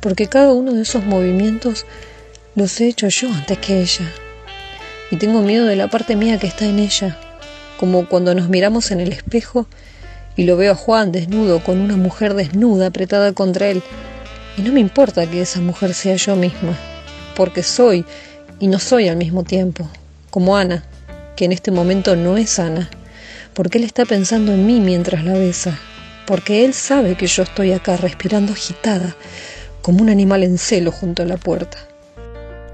porque 0.00 0.26
cada 0.26 0.52
uno 0.52 0.72
de 0.72 0.82
esos 0.82 1.04
movimientos 1.04 1.86
los 2.54 2.80
he 2.80 2.88
hecho 2.88 3.08
yo 3.08 3.32
antes 3.32 3.58
que 3.58 3.80
ella. 3.80 4.10
Y 5.10 5.16
tengo 5.16 5.42
miedo 5.42 5.66
de 5.66 5.76
la 5.76 5.88
parte 5.88 6.16
mía 6.16 6.38
que 6.38 6.46
está 6.46 6.66
en 6.66 6.78
ella, 6.78 7.18
como 7.78 8.08
cuando 8.08 8.34
nos 8.34 8.48
miramos 8.48 8.90
en 8.90 9.00
el 9.00 9.12
espejo 9.12 9.66
y 10.36 10.44
lo 10.44 10.56
veo 10.56 10.72
a 10.72 10.76
Juan 10.76 11.12
desnudo 11.12 11.62
con 11.62 11.80
una 11.80 11.96
mujer 11.96 12.34
desnuda 12.34 12.86
apretada 12.86 13.32
contra 13.32 13.68
él 13.68 13.82
y 14.58 14.62
no 14.62 14.72
me 14.72 14.80
importa 14.80 15.24
que 15.30 15.40
esa 15.40 15.60
mujer 15.60 15.94
sea 15.94 16.16
yo 16.16 16.34
misma, 16.34 16.76
porque 17.36 17.62
soy 17.62 18.04
y 18.58 18.66
no 18.66 18.80
soy 18.80 19.08
al 19.08 19.16
mismo 19.16 19.44
tiempo, 19.44 19.88
como 20.30 20.56
Ana, 20.56 20.84
que 21.36 21.44
en 21.44 21.52
este 21.52 21.70
momento 21.70 22.16
no 22.16 22.36
es 22.36 22.58
Ana, 22.58 22.90
porque 23.54 23.78
él 23.78 23.84
está 23.84 24.04
pensando 24.04 24.52
en 24.52 24.66
mí 24.66 24.80
mientras 24.80 25.24
la 25.24 25.34
besa, 25.34 25.78
porque 26.26 26.64
él 26.64 26.74
sabe 26.74 27.14
que 27.16 27.28
yo 27.28 27.44
estoy 27.44 27.72
acá 27.72 27.96
respirando 27.96 28.52
agitada, 28.52 29.14
como 29.82 30.02
un 30.02 30.08
animal 30.08 30.42
en 30.42 30.58
celo 30.58 30.92
junto 30.92 31.22
a 31.22 31.26
la 31.26 31.36
puerta. 31.36 31.78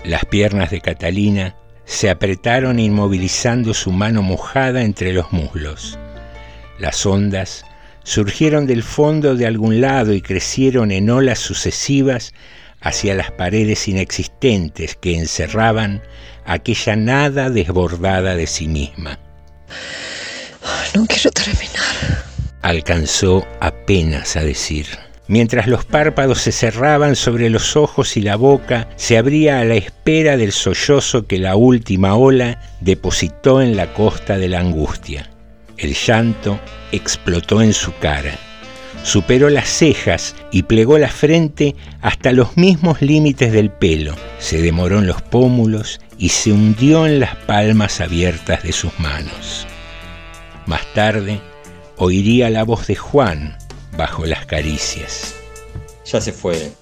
Las 0.05 0.25
piernas 0.25 0.71
de 0.71 0.81
Catalina 0.81 1.57
se 1.85 2.11
apretaron 2.11 2.79
inmovilizando 2.79 3.75
su 3.75 3.93
mano 3.93 4.23
mojada 4.23 4.83
entre 4.83 5.13
los 5.13 5.33
muslos. 5.33 5.99
Las 6.79 7.05
ondas 7.07 7.65
surgieron 8.03 8.67
del 8.67 8.83
fondo 8.83 9.35
de 9.35 9.47
algún 9.47 9.81
lado 9.81 10.13
y 10.13 10.21
crecieron 10.21 10.91
en 10.91 11.11
olas 11.11 11.39
sucesivas 11.39 12.33
hacia 12.81 13.15
las 13.15 13.31
paredes 13.31 13.89
inexistentes 13.89 14.95
que 14.97 15.17
encerraban 15.17 16.03
aquella 16.45 16.97
nada 16.97 17.49
desbordada 17.49 18.37
de 18.37 18.47
sí 18.47 18.69
misma. 18.69 19.19
No 20.95 21.07
quiero 21.07 21.31
terminar. 21.31 22.25
Alcanzó 22.63 23.47
apenas 23.61 24.37
a 24.37 24.43
decir. 24.43 24.87
Mientras 25.27 25.67
los 25.67 25.87
párpados 25.87 26.41
se 26.41 26.53
cerraban 26.53 27.17
sobre 27.17 27.49
los 27.49 27.77
ojos 27.77 28.19
y 28.19 28.21
la 28.21 28.37
boca, 28.37 28.89
se 28.97 29.17
abría 29.17 29.61
a 29.61 29.65
la 29.65 29.75
espera 29.75 30.37
del 30.37 30.53
sollozo 30.53 31.27
que 31.27 31.39
la 31.39 31.57
última 31.57 32.15
ola 32.15 32.61
depositó 32.81 33.63
en 33.63 33.75
la 33.75 33.95
costa 33.95 34.37
de 34.37 34.49
la 34.49 34.61
angustia. 34.61 35.31
El 35.79 35.95
llanto 35.95 36.61
explotó 36.93 37.63
en 37.63 37.73
su 37.73 37.97
cara, 37.97 38.39
superó 39.03 39.49
las 39.49 39.69
cejas 39.69 40.37
y 40.53 40.65
plegó 40.65 40.99
la 40.99 41.09
frente 41.09 41.75
hasta 42.03 42.33
los 42.33 42.59
mismos 42.59 43.01
límites 43.01 43.51
del 43.51 43.71
pelo, 43.71 44.15
se 44.39 44.61
demoró 44.61 44.99
en 44.99 45.07
los 45.07 45.23
pómulos 45.23 46.01
y 46.19 46.29
se 46.29 46.53
hundió 46.53 47.07
en 47.07 47.19
las 47.19 47.35
palmas 47.35 48.03
abiertas 48.03 48.63
de 48.63 48.73
sus 48.73 48.99
manos. 49.01 49.67
Más 50.67 50.83
tarde, 50.93 51.41
oiría 51.97 52.51
la 52.51 52.63
voz 52.63 52.87
de 52.87 52.97
Juan 52.97 53.57
bajo 53.97 54.27
las 54.27 54.47
caricias. 54.47 55.35
Ya 56.05 56.21
se 56.21 56.33
fue. 56.33 56.73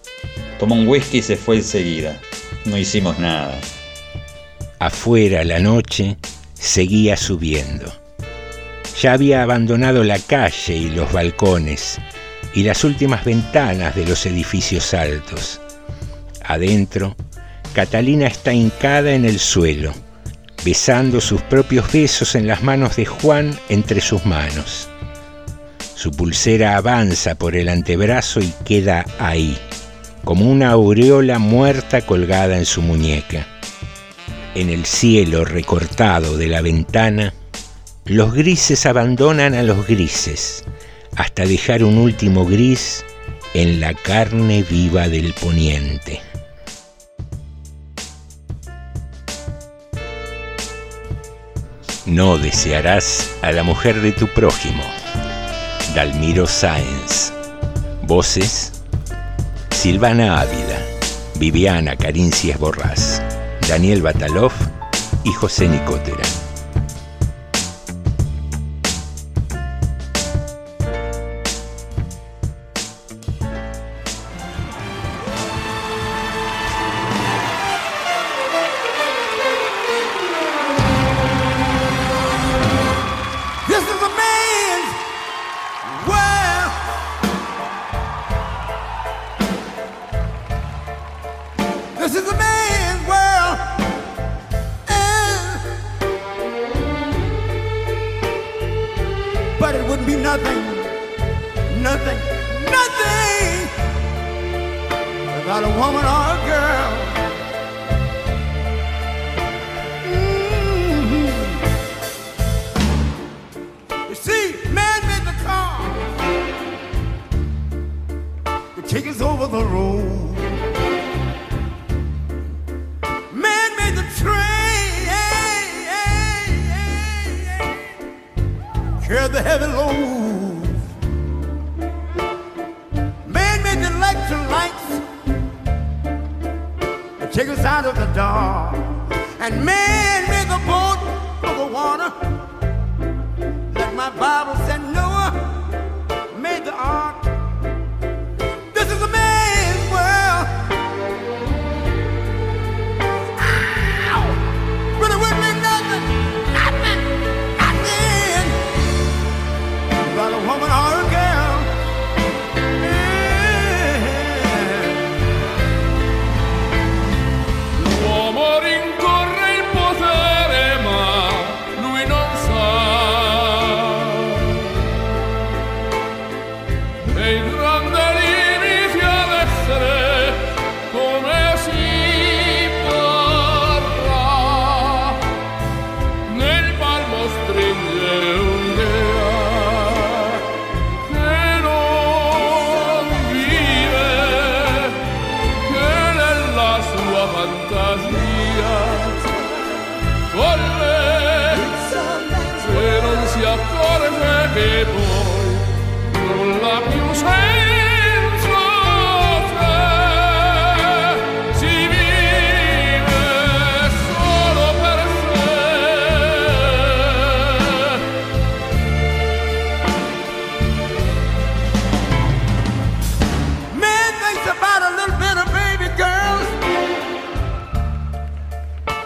Tomó 0.58 0.74
un 0.74 0.88
whisky 0.88 1.18
y 1.18 1.22
se 1.22 1.36
fue 1.36 1.56
enseguida. 1.56 2.20
No 2.64 2.76
hicimos 2.76 3.18
nada. 3.18 3.58
Afuera 4.78 5.44
la 5.44 5.60
noche 5.60 6.16
seguía 6.54 7.16
subiendo. 7.16 7.92
Ya 9.00 9.14
había 9.14 9.42
abandonado 9.42 10.04
la 10.04 10.18
calle 10.18 10.76
y 10.76 10.90
los 10.90 11.12
balcones 11.12 11.98
y 12.54 12.62
las 12.62 12.84
últimas 12.84 13.24
ventanas 13.24 13.94
de 13.94 14.06
los 14.06 14.26
edificios 14.26 14.94
altos. 14.94 15.60
Adentro, 16.44 17.16
Catalina 17.74 18.26
está 18.26 18.52
hincada 18.52 19.12
en 19.14 19.24
el 19.24 19.38
suelo, 19.38 19.92
besando 20.64 21.20
sus 21.20 21.40
propios 21.42 21.90
besos 21.90 22.34
en 22.34 22.46
las 22.46 22.62
manos 22.62 22.96
de 22.96 23.06
Juan 23.06 23.58
entre 23.68 24.00
sus 24.00 24.26
manos. 24.26 24.88
Su 26.02 26.10
pulsera 26.10 26.76
avanza 26.76 27.36
por 27.36 27.54
el 27.54 27.68
antebrazo 27.68 28.40
y 28.40 28.52
queda 28.64 29.04
ahí, 29.20 29.56
como 30.24 30.50
una 30.50 30.72
aureola 30.72 31.38
muerta 31.38 32.00
colgada 32.00 32.58
en 32.58 32.66
su 32.66 32.82
muñeca. 32.82 33.46
En 34.56 34.68
el 34.68 34.84
cielo 34.84 35.44
recortado 35.44 36.36
de 36.36 36.48
la 36.48 36.60
ventana, 36.60 37.32
los 38.04 38.34
grises 38.34 38.84
abandonan 38.84 39.54
a 39.54 39.62
los 39.62 39.86
grises 39.86 40.64
hasta 41.14 41.46
dejar 41.46 41.84
un 41.84 41.98
último 41.98 42.46
gris 42.46 43.04
en 43.54 43.78
la 43.78 43.94
carne 43.94 44.64
viva 44.68 45.08
del 45.08 45.32
poniente. 45.34 46.20
No 52.06 52.38
desearás 52.38 53.30
a 53.40 53.52
la 53.52 53.62
mujer 53.62 54.00
de 54.00 54.10
tu 54.10 54.26
prójimo. 54.26 54.82
Dalmiro 55.94 56.46
Sáenz. 56.46 57.34
Voces. 58.04 58.82
Silvana 59.70 60.40
Ávila. 60.40 60.78
Viviana 61.38 61.96
Carincias 61.96 62.58
Borrás. 62.58 63.20
Daniel 63.68 64.00
Batalov 64.00 64.52
y 65.22 65.32
José 65.32 65.68
Nicotera. 65.68 66.41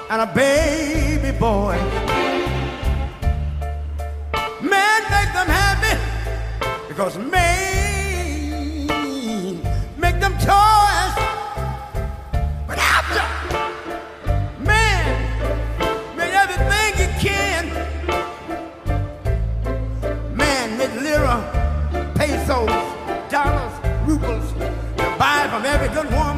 and 0.09 0.23
a 0.23 0.27
baby 0.27 1.37
boy. 1.37 1.77
Men 4.62 5.03
make 5.11 5.33
them 5.33 5.49
happy 5.49 5.99
because 6.88 7.19
men 7.19 8.87
make 9.99 10.21
them 10.21 10.33
toys. 10.38 11.14
But 12.69 12.79
after 12.79 13.25
man 14.62 15.05
made 16.16 16.35
everything 16.35 16.95
he 17.03 17.07
can, 17.27 17.64
man 20.37 20.79
made 20.79 20.95
lira, 21.03 21.37
pesos, 22.14 22.71
dollars, 23.29 23.73
rubles 24.07 24.53
to 24.53 25.16
buy 25.19 25.49
from 25.51 25.64
every 25.64 25.88
good 25.88 26.11
woman. 26.12 26.36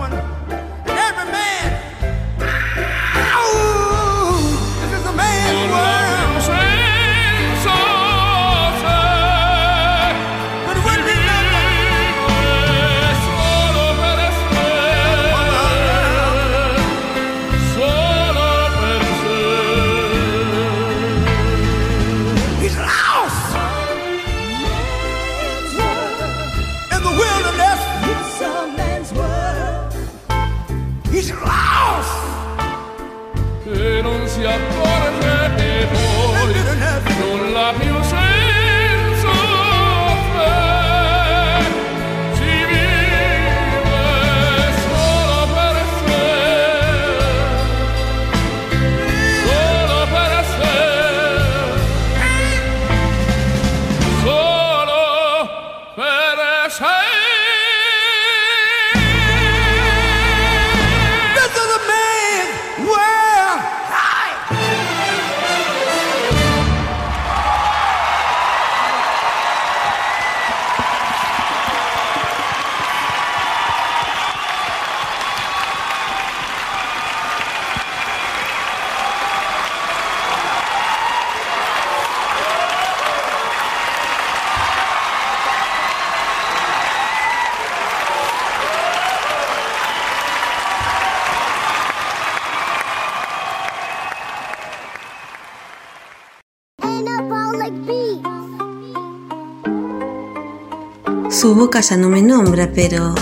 Su 101.41 101.55
boca 101.55 101.81
ya 101.81 101.97
no 101.97 102.09
me 102.09 102.21
nombra, 102.21 102.69
pero 102.75 103.15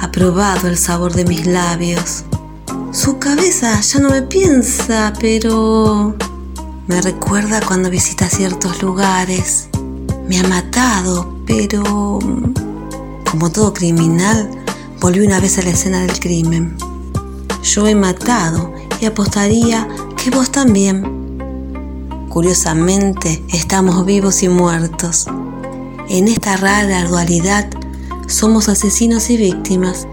ha 0.00 0.10
probado 0.10 0.68
el 0.68 0.78
sabor 0.78 1.12
de 1.12 1.26
mis 1.26 1.44
labios. 1.44 2.24
Su 2.92 3.18
cabeza 3.18 3.78
ya 3.78 4.00
no 4.00 4.08
me 4.08 4.22
piensa, 4.22 5.12
pero 5.20 6.16
me 6.86 7.02
recuerda 7.02 7.60
cuando 7.60 7.90
visita 7.90 8.30
ciertos 8.30 8.82
lugares. 8.82 9.68
Me 10.26 10.38
ha 10.38 10.48
matado, 10.48 11.36
pero 11.46 11.82
como 13.30 13.52
todo 13.52 13.74
criminal, 13.74 14.50
volví 15.02 15.20
una 15.20 15.38
vez 15.38 15.58
a 15.58 15.62
la 15.62 15.72
escena 15.72 16.00
del 16.00 16.18
crimen. 16.18 16.74
Yo 17.62 17.86
he 17.86 17.94
matado 17.94 18.72
y 18.98 19.04
apostaría 19.04 19.86
que 20.16 20.30
vos 20.30 20.50
también. 20.50 21.36
Curiosamente, 22.30 23.44
estamos 23.52 24.06
vivos 24.06 24.42
y 24.42 24.48
muertos. 24.48 25.26
En 26.08 26.28
esta 26.28 26.56
rara 26.56 27.04
dualidad 27.04 27.68
somos 28.28 28.68
asesinos 28.68 29.28
y 29.28 29.36
víctimas, 29.36 30.06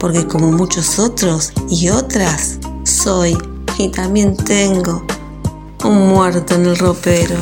porque 0.00 0.26
como 0.26 0.50
muchos 0.50 0.98
otros 0.98 1.52
y 1.68 1.88
otras, 1.88 2.58
soy 2.84 3.38
y 3.78 3.88
también 3.90 4.36
tengo 4.36 5.06
un 5.84 6.08
muerto 6.08 6.56
en 6.56 6.66
el 6.66 6.76
ropero. 6.76 7.36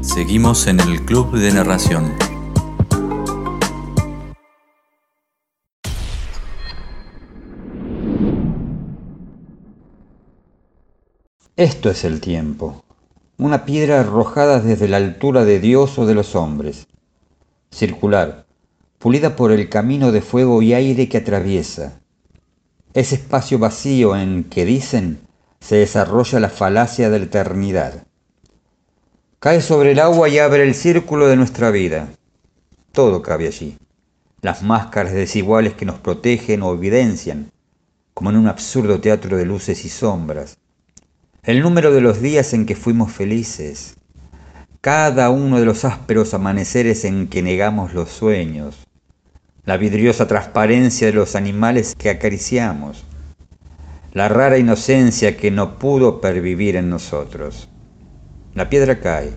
Seguimos 0.00 0.66
en 0.66 0.80
el 0.80 1.04
Club 1.04 1.32
de 1.38 1.52
Narración. 1.52 2.12
Esto 11.56 11.88
es 11.88 12.02
el 12.02 12.20
tiempo, 12.20 12.84
una 13.36 13.64
piedra 13.64 14.00
arrojada 14.00 14.60
desde 14.60 14.88
la 14.88 14.98
altura 14.98 15.44
de 15.44 15.58
Dios 15.58 15.98
o 15.98 16.06
de 16.06 16.14
los 16.14 16.36
hombres, 16.36 16.86
circular, 17.70 18.46
pulida 18.98 19.34
por 19.34 19.50
el 19.50 19.68
camino 19.68 20.12
de 20.12 20.22
fuego 20.22 20.62
y 20.62 20.72
aire 20.72 21.08
que 21.08 21.18
atraviesa, 21.18 22.00
ese 22.94 23.16
espacio 23.16 23.58
vacío 23.58 24.16
en 24.16 24.44
que 24.44 24.64
dicen 24.64 25.18
se 25.60 25.76
desarrolla 25.76 26.38
la 26.38 26.48
falacia 26.48 27.10
de 27.10 27.18
la 27.18 27.24
eternidad. 27.24 28.06
Cae 29.40 29.60
sobre 29.60 29.92
el 29.92 29.98
agua 29.98 30.28
y 30.28 30.38
abre 30.38 30.62
el 30.62 30.74
círculo 30.74 31.26
de 31.26 31.36
nuestra 31.36 31.70
vida. 31.70 32.08
Todo 32.92 33.20
cabe 33.20 33.48
allí. 33.48 33.76
Las 34.42 34.62
máscaras 34.62 35.12
desiguales 35.12 35.74
que 35.74 35.86
nos 35.86 35.98
protegen 35.98 36.62
o 36.62 36.72
evidencian, 36.72 37.50
como 38.12 38.30
en 38.30 38.36
un 38.36 38.46
absurdo 38.46 39.00
teatro 39.00 39.36
de 39.36 39.44
luces 39.44 39.84
y 39.84 39.88
sombras, 39.88 40.58
el 41.46 41.60
número 41.60 41.92
de 41.92 42.00
los 42.00 42.22
días 42.22 42.54
en 42.54 42.64
que 42.64 42.74
fuimos 42.74 43.12
felices, 43.12 43.96
cada 44.80 45.28
uno 45.28 45.60
de 45.60 45.66
los 45.66 45.84
ásperos 45.84 46.32
amaneceres 46.32 47.04
en 47.04 47.28
que 47.28 47.42
negamos 47.42 47.92
los 47.92 48.08
sueños, 48.08 48.86
la 49.66 49.76
vidriosa 49.76 50.26
transparencia 50.26 51.08
de 51.08 51.12
los 51.12 51.36
animales 51.36 51.94
que 51.96 52.08
acariciamos, 52.08 53.04
la 54.14 54.30
rara 54.30 54.56
inocencia 54.56 55.36
que 55.36 55.50
no 55.50 55.78
pudo 55.78 56.22
pervivir 56.22 56.76
en 56.76 56.88
nosotros. 56.88 57.68
La 58.54 58.70
piedra 58.70 59.00
cae, 59.00 59.34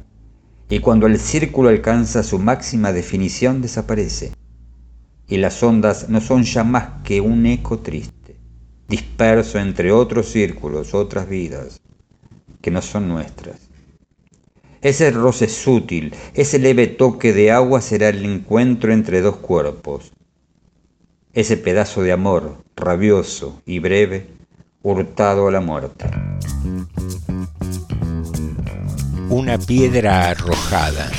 y 0.70 0.80
cuando 0.80 1.08
el 1.08 1.20
círculo 1.20 1.68
alcanza 1.68 2.24
su 2.24 2.40
máxima 2.40 2.94
definición 2.94 3.62
desaparece, 3.62 4.32
y 5.28 5.38
las 5.38 5.62
ondas 5.62 6.08
no 6.08 6.22
son 6.22 6.44
ya 6.44 6.64
más 6.64 7.04
que 7.04 7.20
un 7.20 7.46
eco 7.46 7.80
triste, 7.80 8.38
disperso 8.88 9.60
entre 9.60 9.92
otros 9.92 10.30
círculos, 10.30 10.94
otras 10.94 11.28
vidas, 11.28 11.82
que 12.68 12.72
no 12.72 12.82
son 12.82 13.08
nuestras. 13.08 13.56
Ese 14.82 15.10
roce 15.12 15.48
sutil, 15.48 16.14
ese 16.34 16.60
leve 16.60 16.88
toque 16.88 17.32
de 17.32 17.50
agua 17.50 17.80
será 17.80 18.10
el 18.10 18.26
encuentro 18.26 18.92
entre 18.92 19.22
dos 19.22 19.38
cuerpos. 19.38 20.12
Ese 21.32 21.56
pedazo 21.56 22.02
de 22.02 22.12
amor, 22.12 22.58
rabioso 22.76 23.62
y 23.66 23.80
breve, 23.80 24.28
hurtado 24.84 25.48
a 25.48 25.52
la 25.54 25.62
muerte. 25.62 26.10
Una 29.30 29.58
piedra 29.58 30.32
arrojada. 30.32 31.10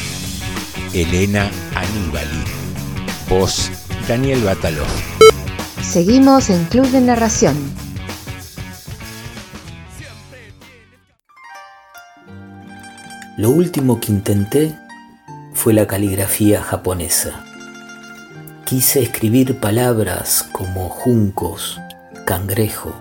Elena 0.93 1.51
Aníbali. 1.75 2.45
Voz 3.31 3.71
Daniel 4.07 4.45
Bataló. 4.45 4.85
Seguimos 5.81 6.51
en 6.51 6.67
Club 6.67 6.89
de 6.91 7.01
Narración. 7.01 7.57
Lo 13.39 13.51
último 13.51 14.01
que 14.01 14.11
intenté 14.11 14.75
fue 15.53 15.73
la 15.73 15.87
caligrafía 15.87 16.61
japonesa. 16.61 17.45
Quise 18.65 19.01
escribir 19.01 19.61
palabras 19.61 20.43
como 20.51 20.89
juncos, 20.89 21.81
cangrejo, 22.27 22.93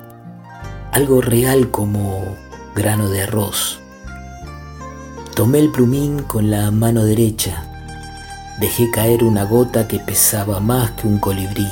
algo 0.91 1.21
real 1.21 1.71
como 1.71 2.23
grano 2.75 3.09
de 3.09 3.23
arroz. 3.23 3.79
Tomé 5.35 5.57
el 5.57 5.71
plumín 5.71 6.19
con 6.19 6.51
la 6.51 6.69
mano 6.69 7.03
derecha, 7.03 7.63
dejé 8.59 8.91
caer 8.91 9.23
una 9.23 9.43
gota 9.43 9.87
que 9.87 9.97
pesaba 9.97 10.59
más 10.59 10.91
que 10.91 11.07
un 11.07 11.17
colibrí. 11.17 11.67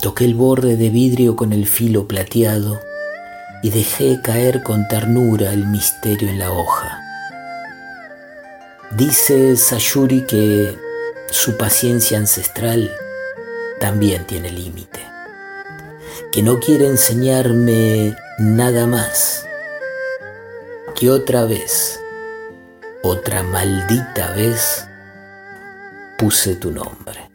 Toqué 0.00 0.24
el 0.24 0.34
borde 0.34 0.78
de 0.78 0.88
vidrio 0.88 1.36
con 1.36 1.52
el 1.52 1.66
filo 1.66 2.08
plateado 2.08 2.80
y 3.62 3.68
dejé 3.68 4.22
caer 4.22 4.62
con 4.62 4.88
ternura 4.88 5.52
el 5.52 5.66
misterio 5.66 6.30
en 6.30 6.38
la 6.38 6.52
hoja. 6.52 7.04
Dice 8.92 9.56
Sayuri 9.56 10.22
que 10.22 10.76
su 11.30 11.56
paciencia 11.58 12.18
ancestral 12.18 12.90
también 13.80 14.26
tiene 14.26 14.50
límite, 14.50 15.00
que 16.32 16.42
no 16.42 16.58
quiere 16.58 16.86
enseñarme 16.86 18.16
nada 18.38 18.86
más, 18.86 19.46
que 20.96 21.10
otra 21.10 21.44
vez, 21.44 22.00
otra 23.02 23.42
maldita 23.42 24.32
vez, 24.32 24.86
puse 26.16 26.56
tu 26.56 26.70
nombre. 26.70 27.30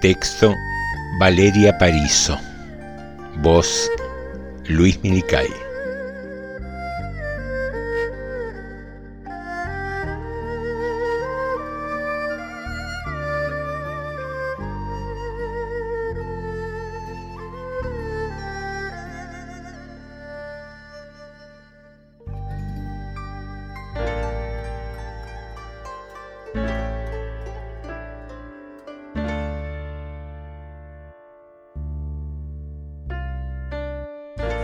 Texto 0.00 0.54
Valeria 1.18 1.76
Parizo. 1.76 2.38
Voz 3.42 3.90
Luis 4.66 5.02
Minicay. 5.02 5.69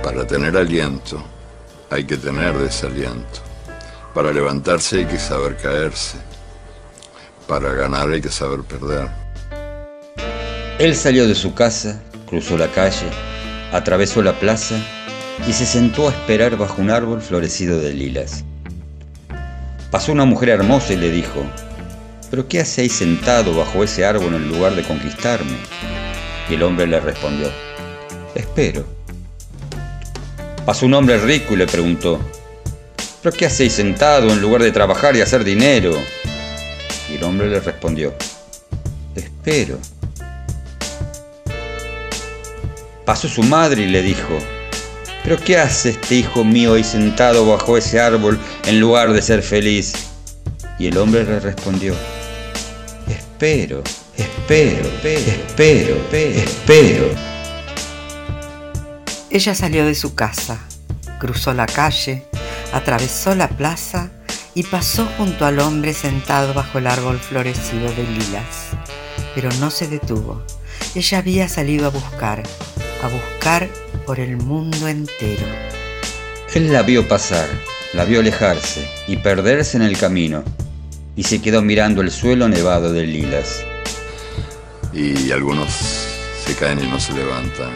Para 0.07 0.25
tener 0.25 0.57
aliento 0.57 1.21
hay 1.91 2.05
que 2.05 2.17
tener 2.17 2.57
desaliento. 2.57 3.41
Para 4.15 4.33
levantarse 4.33 4.99
hay 4.99 5.05
que 5.05 5.19
saber 5.19 5.57
caerse. 5.57 6.17
Para 7.49 7.73
ganar 7.73 8.11
hay 8.11 8.21
que 8.21 8.29
saber 8.29 8.61
perder. 8.61 9.09
Él 10.79 10.95
salió 10.95 11.27
de 11.27 11.35
su 11.35 11.55
casa, 11.55 12.01
cruzó 12.29 12.57
la 12.57 12.69
calle, 12.69 13.11
atravesó 13.73 14.23
la 14.23 14.39
plaza 14.39 14.77
y 15.45 15.53
se 15.53 15.67
sentó 15.67 16.07
a 16.07 16.13
esperar 16.13 16.57
bajo 16.57 16.81
un 16.81 16.91
árbol 16.91 17.21
florecido 17.21 17.81
de 17.81 17.93
lilas. 17.93 18.45
Pasó 19.91 20.13
una 20.13 20.25
mujer 20.25 20.51
hermosa 20.51 20.93
y 20.93 20.99
le 20.99 21.11
dijo, 21.11 21.45
¿pero 22.31 22.47
qué 22.47 22.61
hacéis 22.61 22.93
sentado 22.93 23.57
bajo 23.57 23.83
ese 23.83 24.05
árbol 24.05 24.35
en 24.35 24.51
lugar 24.51 24.77
de 24.77 24.85
conquistarme? 24.85 25.57
Y 26.49 26.55
el 26.55 26.63
hombre 26.63 26.87
le 26.87 27.01
respondió, 27.01 27.51
espero. 28.37 28.96
Pasó 30.67 30.85
un 30.87 30.95
hombre 30.95 31.17
rico 31.19 31.55
y 31.55 31.59
le 31.59 31.67
preguntó, 31.69 32.19
¿pero 33.23 33.37
qué 33.37 33.47
hacéis 33.47 33.75
sentado 33.75 34.33
en 34.33 34.41
lugar 34.41 34.65
de 34.65 34.73
trabajar 34.73 35.15
y 35.15 35.21
hacer 35.21 35.45
dinero? 35.45 35.97
Y 37.09 37.15
el 37.15 37.23
hombre 37.23 37.49
le 37.49 37.61
respondió, 37.61 38.13
espero. 39.15 39.79
Pasó 43.05 43.29
su 43.29 43.45
madre 43.45 43.83
y 43.83 43.87
le 43.87 44.03
dijo, 44.03 44.37
¿pero 45.23 45.39
qué 45.39 45.57
hace 45.57 45.91
este 45.91 46.17
hijo 46.17 46.43
mío 46.43 46.75
ahí 46.75 46.83
sentado 46.83 47.47
bajo 47.47 47.79
ese 47.79 48.01
árbol 48.01 48.37
en 48.67 48.81
lugar 48.81 49.13
de 49.13 49.23
ser 49.23 49.43
feliz? 49.43 49.93
Y 50.81 50.89
el 50.89 50.99
hombre 50.99 51.23
le 51.23 51.39
respondió, 51.39 51.95
espero, 53.09 53.85
espero, 54.17 54.89
espero, 55.05 55.97
espero. 56.11 57.36
Ella 59.37 59.55
salió 59.55 59.85
de 59.85 59.95
su 59.95 60.15
casa, 60.15 60.59
cruzó 61.21 61.53
la 61.53 61.67
calle, 61.67 62.25
atravesó 62.73 63.35
la 63.35 63.49
plaza 63.49 64.11
y 64.55 64.63
pasó 64.63 65.07
junto 65.19 65.45
al 65.45 65.61
hombre 65.61 65.93
sentado 65.93 66.55
bajo 66.55 66.79
el 66.79 66.87
árbol 66.87 67.19
florecido 67.19 67.93
de 67.93 68.05
lilas. 68.05 68.71
Pero 69.35 69.51
no 69.61 69.71
se 69.71 69.89
detuvo. 69.89 70.43
Ella 70.95 71.19
había 71.19 71.51
salido 71.51 71.85
a 71.85 71.91
buscar, 71.91 72.45
a 73.03 73.09
buscar 73.09 73.69
por 74.07 74.21
el 74.21 74.39
mundo 74.39 74.89
entero. 74.89 75.47
Él 76.55 76.73
la 76.73 76.81
vio 76.81 77.07
pasar, 77.07 77.47
la 77.93 78.07
vio 78.07 78.21
alejarse 78.21 78.89
y 79.07 79.19
perderse 79.19 79.77
en 79.77 79.83
el 79.83 79.99
camino, 79.99 80.45
y 81.15 81.25
se 81.25 81.43
quedó 81.43 81.61
mirando 81.61 82.01
el 82.01 82.11
suelo 82.11 82.49
nevado 82.49 82.91
de 82.91 83.07
lilas. 83.07 83.63
Y 84.95 85.31
algunos 85.31 85.75
se 86.43 86.55
caen 86.55 86.83
y 86.83 86.87
no 86.89 86.99
se 86.99 87.13
levantan 87.13 87.75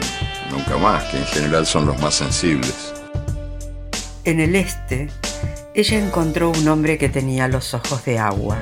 nunca 0.51 0.77
más, 0.77 1.03
que 1.05 1.17
en 1.17 1.25
general 1.25 1.65
son 1.65 1.85
los 1.85 1.99
más 1.99 2.15
sensibles. 2.15 2.93
En 4.23 4.39
el 4.39 4.55
este, 4.55 5.09
ella 5.73 5.97
encontró 5.97 6.49
un 6.49 6.67
hombre 6.67 6.97
que 6.97 7.09
tenía 7.09 7.47
los 7.47 7.73
ojos 7.73 8.05
de 8.05 8.19
agua 8.19 8.57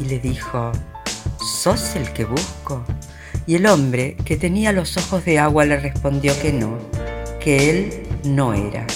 y 0.00 0.04
le 0.04 0.18
dijo, 0.18 0.72
¿sos 1.60 1.94
el 1.94 2.12
que 2.12 2.24
busco? 2.24 2.84
Y 3.46 3.56
el 3.56 3.66
hombre 3.66 4.16
que 4.24 4.36
tenía 4.36 4.72
los 4.72 4.96
ojos 4.96 5.24
de 5.24 5.38
agua 5.38 5.64
le 5.64 5.78
respondió 5.78 6.38
que 6.40 6.52
no, 6.52 6.78
que 7.38 7.70
él 7.70 8.08
no 8.24 8.54
era. 8.54 8.86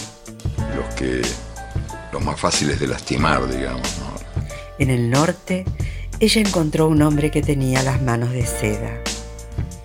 Los 0.74 0.94
que. 0.94 1.22
los 2.12 2.24
más 2.24 2.40
fáciles 2.40 2.80
de 2.80 2.86
lastimar, 2.86 3.48
digamos, 3.48 3.98
¿no? 4.00 4.16
En 4.78 4.90
el 4.90 5.10
norte, 5.10 5.64
ella 6.20 6.40
encontró 6.40 6.88
un 6.88 7.02
hombre 7.02 7.30
que 7.30 7.42
tenía 7.42 7.82
las 7.82 8.00
manos 8.02 8.32
de 8.32 8.46
seda. 8.46 9.00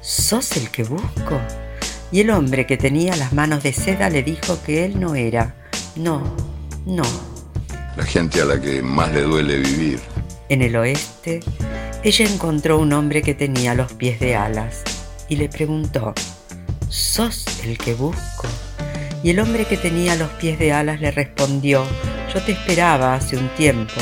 ¿Sos 0.02 0.58
el 0.58 0.70
que 0.70 0.84
busco? 0.84 1.40
Y 2.12 2.20
el 2.20 2.30
hombre 2.30 2.66
que 2.66 2.78
tenía 2.78 3.16
las 3.16 3.32
manos 3.32 3.64
de 3.64 3.72
seda 3.72 4.10
le 4.10 4.22
dijo 4.22 4.62
que 4.66 4.86
él 4.86 5.00
no 5.00 5.16
era. 5.16 5.56
No, 5.96 6.36
no. 6.86 7.04
La 7.96 8.04
gente 8.04 8.42
a 8.42 8.46
la 8.46 8.60
que 8.60 8.82
más 8.82 9.12
le 9.14 9.22
duele 9.22 9.58
vivir. 9.58 10.00
En 10.50 10.62
el 10.62 10.76
oeste, 10.76 11.40
ella 12.04 12.26
encontró 12.26 12.80
un 12.80 12.92
hombre 12.92 13.22
que 13.22 13.34
tenía 13.34 13.74
los 13.74 13.94
pies 13.94 14.20
de 14.20 14.36
alas 14.36 14.84
y 15.30 15.38
le 15.38 15.48
preguntó, 15.48 16.14
¿sos 16.90 17.46
el 17.64 17.78
que 17.78 17.94
busco? 17.94 18.48
Y 19.24 19.30
el 19.30 19.40
hombre 19.40 19.66
que 19.66 19.78
tenía 19.78 20.16
los 20.16 20.30
pies 20.32 20.60
de 20.60 20.74
alas 20.74 21.00
le 21.00 21.12
respondió, 21.12 21.86
yo 22.34 22.42
te 22.44 22.52
esperaba 22.52 23.16
hace 23.16 23.38
un 23.38 23.48
tiempo, 23.56 23.94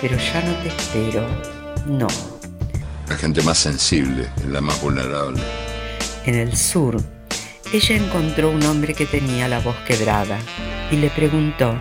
pero 0.00 0.16
ya 0.16 0.42
no 0.42 0.54
te 0.62 0.68
espero. 0.68 1.26
No. 1.86 2.06
La 3.08 3.16
gente 3.16 3.42
más 3.42 3.58
sensible 3.58 4.28
es 4.38 4.46
la 4.46 4.60
más 4.60 4.80
vulnerable. 4.80 5.42
En 6.24 6.36
el 6.36 6.56
sur, 6.56 7.02
ella 7.72 7.96
encontró 7.96 8.50
un 8.50 8.64
hombre 8.64 8.94
que 8.94 9.06
tenía 9.06 9.46
la 9.46 9.60
voz 9.60 9.76
quebrada 9.86 10.38
y 10.90 10.96
le 10.96 11.08
preguntó, 11.08 11.80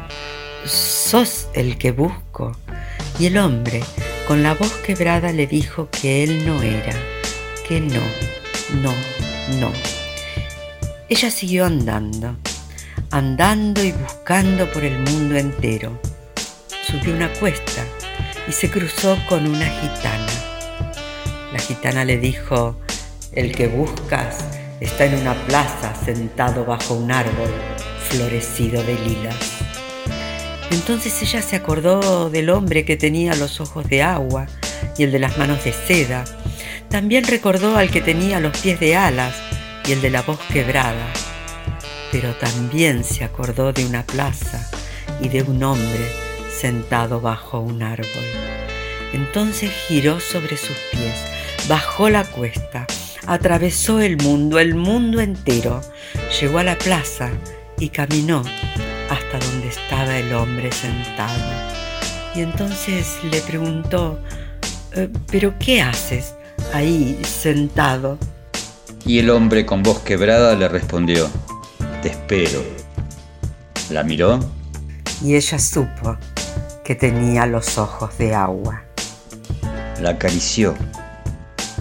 ¿sos 0.64 1.48
el 1.54 1.78
que 1.80 1.92
busco? 1.92 2.56
Y 3.18 3.26
el 3.26 3.38
hombre, 3.40 3.82
con 4.28 4.44
la 4.44 4.54
voz 4.54 4.72
quebrada, 4.86 5.32
le 5.32 5.48
dijo 5.48 5.90
que 5.90 6.24
él 6.24 6.46
no 6.46 6.62
era, 6.62 6.94
que 7.68 7.82
no, 7.82 8.02
no, 8.84 8.94
no. 9.60 9.72
Ella 11.10 11.32
siguió 11.32 11.66
andando, 11.66 12.36
andando 13.10 13.84
y 13.84 13.92
buscando 13.92 14.72
por 14.72 14.84
el 14.84 15.00
mundo 15.00 15.38
entero. 15.38 16.00
Subió 16.84 17.16
una 17.16 17.34
cuesta 17.34 17.84
y 18.48 18.52
se 18.52 18.70
cruzó 18.70 19.18
con 19.28 19.48
una 19.48 19.66
gitana. 19.66 20.34
La 21.52 21.60
gitana 21.60 22.06
le 22.06 22.20
dijo, 22.20 22.80
el 23.32 23.52
que 23.52 23.68
buscas 23.68 24.59
está 24.80 25.06
en 25.06 25.16
una 25.16 25.34
plaza 25.46 25.94
sentado 25.96 26.66
bajo 26.66 26.94
un 26.94 27.12
árbol 27.12 27.50
florecido 28.10 28.82
de 28.84 28.96
lilas. 28.96 29.36
Entonces 30.72 31.22
ella 31.22 31.42
se 31.42 31.56
acordó 31.56 32.30
del 32.30 32.50
hombre 32.50 32.86
que 32.86 32.96
tenía 32.96 33.36
los 33.36 33.60
ojos 33.60 33.88
de 33.90 34.04
agua 34.04 34.46
y 34.98 35.04
el 35.04 35.12
de 35.12 35.20
las 35.20 35.38
manos 35.38 35.64
de 35.64 35.74
seda. 35.74 36.26
También 36.90 37.26
recordó 37.26 37.78
al 37.78 37.90
que 37.90 38.02
tenía 38.02 38.40
los 38.40 38.58
pies 38.58 38.80
de 38.80 38.96
alas 38.96 39.36
y 39.86 39.92
el 39.92 40.02
de 40.02 40.10
la 40.10 40.22
voz 40.22 40.40
quebrada. 40.52 41.08
Pero 42.12 42.34
también 42.36 43.04
se 43.04 43.24
acordó 43.24 43.74
de 43.74 43.86
una 43.86 44.04
plaza 44.04 44.70
y 45.22 45.30
de 45.30 45.44
un 45.44 45.62
hombre 45.64 46.12
sentado 46.52 47.22
bajo 47.22 47.60
un 47.60 47.84
árbol. 47.84 48.26
Entonces 49.14 49.72
giró 49.88 50.20
sobre 50.20 50.58
sus 50.58 50.78
pies, 50.92 51.16
bajó 51.68 52.10
la 52.10 52.24
cuesta, 52.24 52.88
atravesó 53.28 54.00
el 54.00 54.18
mundo, 54.18 54.60
el 54.60 54.76
mundo 54.76 55.22
entero, 55.22 55.82
llegó 56.40 56.60
a 56.60 56.64
la 56.64 56.78
plaza 56.78 57.30
y 57.78 57.90
caminó 57.90 58.44
hasta 59.10 59.46
donde 59.46 59.68
estaba 59.70 60.18
el 60.18 60.34
hombre 60.34 60.72
sentado. 60.72 61.40
Y 62.36 62.42
entonces 62.42 63.18
le 63.24 63.42
preguntó, 63.42 64.20
"Eh, 64.94 65.10
¿pero 65.32 65.54
qué 65.60 65.82
haces 65.82 66.36
ahí 66.74 67.20
sentado? 67.24 68.18
Y 69.06 69.20
el 69.20 69.30
hombre 69.30 69.66
con 69.66 69.82
voz 69.82 70.00
quebrada 70.00 70.56
le 70.56 70.68
respondió, 70.68 71.30
te 72.02 72.10
espero. 72.10 72.62
La 73.90 74.04
miró 74.04 74.40
Y 75.24 75.36
ella 75.36 75.58
supo 75.58 76.18
que 76.84 76.96
tenía 76.96 77.46
los 77.46 77.78
ojos 77.78 78.18
de 78.18 78.36
agua. 78.36 78.84
la 80.02 80.12
acarició 80.12 80.76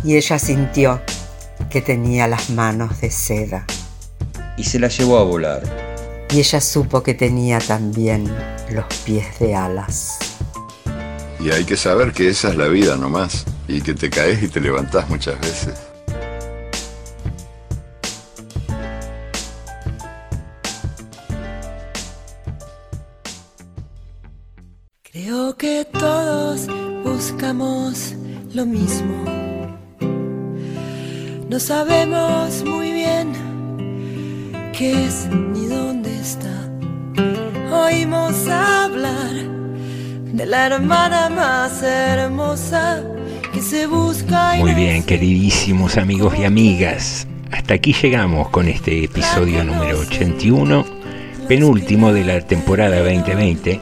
Y 0.04 0.16
ella 0.16 0.38
sintió 0.38 1.00
que 1.70 1.82
tenía 1.82 2.26
las 2.28 2.50
manos 2.50 3.00
de 3.00 3.10
seda. 3.10 3.66
y 4.56 4.64
se 4.64 4.78
la 4.80 4.88
llevó 4.88 5.18
a 5.18 5.22
volar. 5.22 5.62
Y 6.30 6.40
ella 6.40 6.60
supo 6.60 7.02
que 7.02 7.14
tenía 7.14 7.58
también 7.60 8.28
los 8.70 8.86
pies 9.04 9.38
de 9.38 9.54
alas. 9.54 10.18
Y 11.40 11.50
hay 11.50 11.64
que 11.64 11.76
saber 11.76 12.12
que 12.12 12.28
esa 12.28 12.48
es 12.48 12.56
la 12.56 12.66
vida 12.66 12.96
nomás. 12.96 13.44
Y 13.68 13.80
que 13.82 13.94
te 13.94 14.10
caes 14.10 14.42
y 14.42 14.48
te 14.48 14.60
levantás 14.60 15.08
muchas 15.08 15.38
veces. 15.40 15.74
Sabemos 31.68 32.64
muy 32.64 32.92
bien 32.92 33.30
qué 34.72 35.04
es 35.04 35.28
ni 35.30 35.66
dónde 35.66 36.18
está. 36.18 36.66
Oímos 37.70 38.48
hablar 38.48 39.34
de 40.32 40.46
la 40.46 40.64
hermana 40.68 41.28
más 41.28 41.82
hermosa 41.82 43.02
que 43.52 43.60
se 43.60 43.86
busca 43.86 44.56
y 44.56 44.60
Muy 44.60 44.72
bien, 44.72 45.02
queridísimos 45.02 45.98
amigos 45.98 46.32
y 46.38 46.44
amigas. 46.44 47.26
Hasta 47.50 47.74
aquí 47.74 47.92
llegamos 47.92 48.48
con 48.48 48.66
este 48.66 49.04
episodio 49.04 49.62
número 49.62 49.98
81, 49.98 50.86
penúltimo 51.48 52.14
de 52.14 52.24
la 52.24 52.40
temporada 52.40 52.96
2020. 53.00 53.78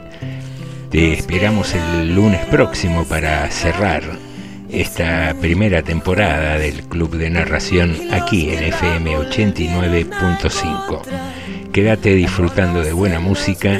Te 0.91 1.13
esperamos 1.13 1.73
el 1.73 2.13
lunes 2.13 2.45
próximo 2.47 3.05
para 3.05 3.49
cerrar 3.49 4.26
esta 4.71 5.35
primera 5.39 5.81
temporada 5.81 6.57
del 6.57 6.83
Club 6.83 7.17
de 7.17 7.29
Narración 7.29 7.95
aquí 8.11 8.49
en 8.49 8.63
FM 8.63 9.17
89.5. 9.17 11.01
Quédate 11.71 12.13
disfrutando 12.13 12.81
de 12.81 12.91
buena 12.93 13.19
música, 13.19 13.79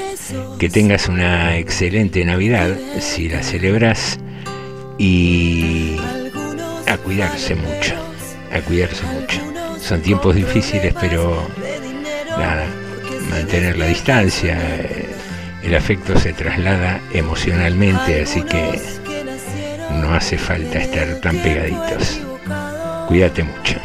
que 0.60 0.70
tengas 0.70 1.08
una 1.08 1.58
excelente 1.58 2.24
Navidad 2.26 2.78
si 3.00 3.28
la 3.30 3.44
celebras 3.44 4.20
y 4.98 5.98
a 6.88 6.98
cuidarse 6.98 7.56
mucho, 7.56 7.96
a 8.54 8.62
cuidarse 8.62 9.04
mucho. 9.06 9.40
Son 9.80 10.02
tiempos 10.02 10.36
difíciles, 10.36 10.94
pero 11.00 11.48
nada, 12.38 12.66
mantener 13.30 13.78
la 13.78 13.88
distancia, 13.88 14.60
el 15.64 15.76
afecto 15.76 16.20
se 16.20 16.34
traslada 16.34 17.02
emocionalmente, 17.14 18.22
así 18.22 18.42
que 18.44 18.97
no 19.92 20.14
hace 20.14 20.38
falta 20.38 20.80
estar 20.80 21.08
tan 21.22 21.38
pegaditos. 21.38 22.22
Cuídate 23.08 23.44
mucho. 23.44 23.80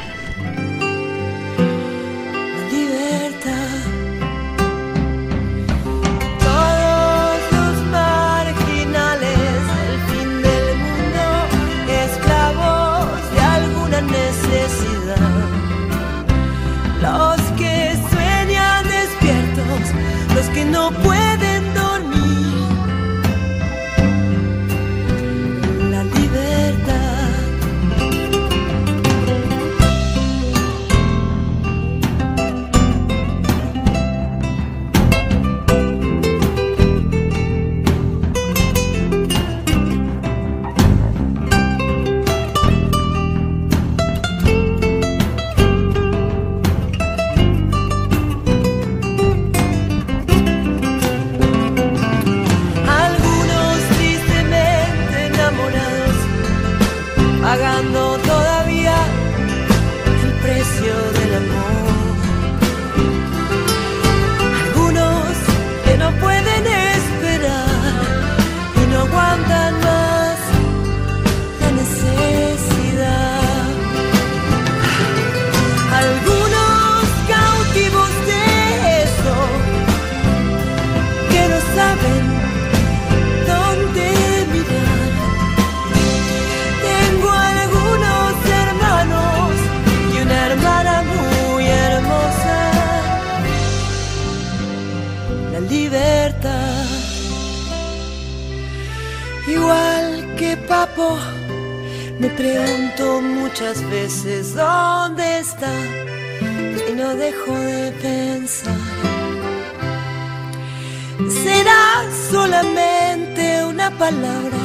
Palabra, 114.02 114.58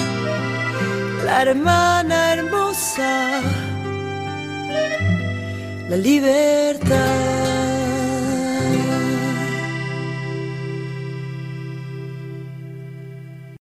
la 1.25 1.41
hermana 1.43 2.33
hermosa, 2.33 3.11
la 5.89 5.97
libertad. 5.97 7.26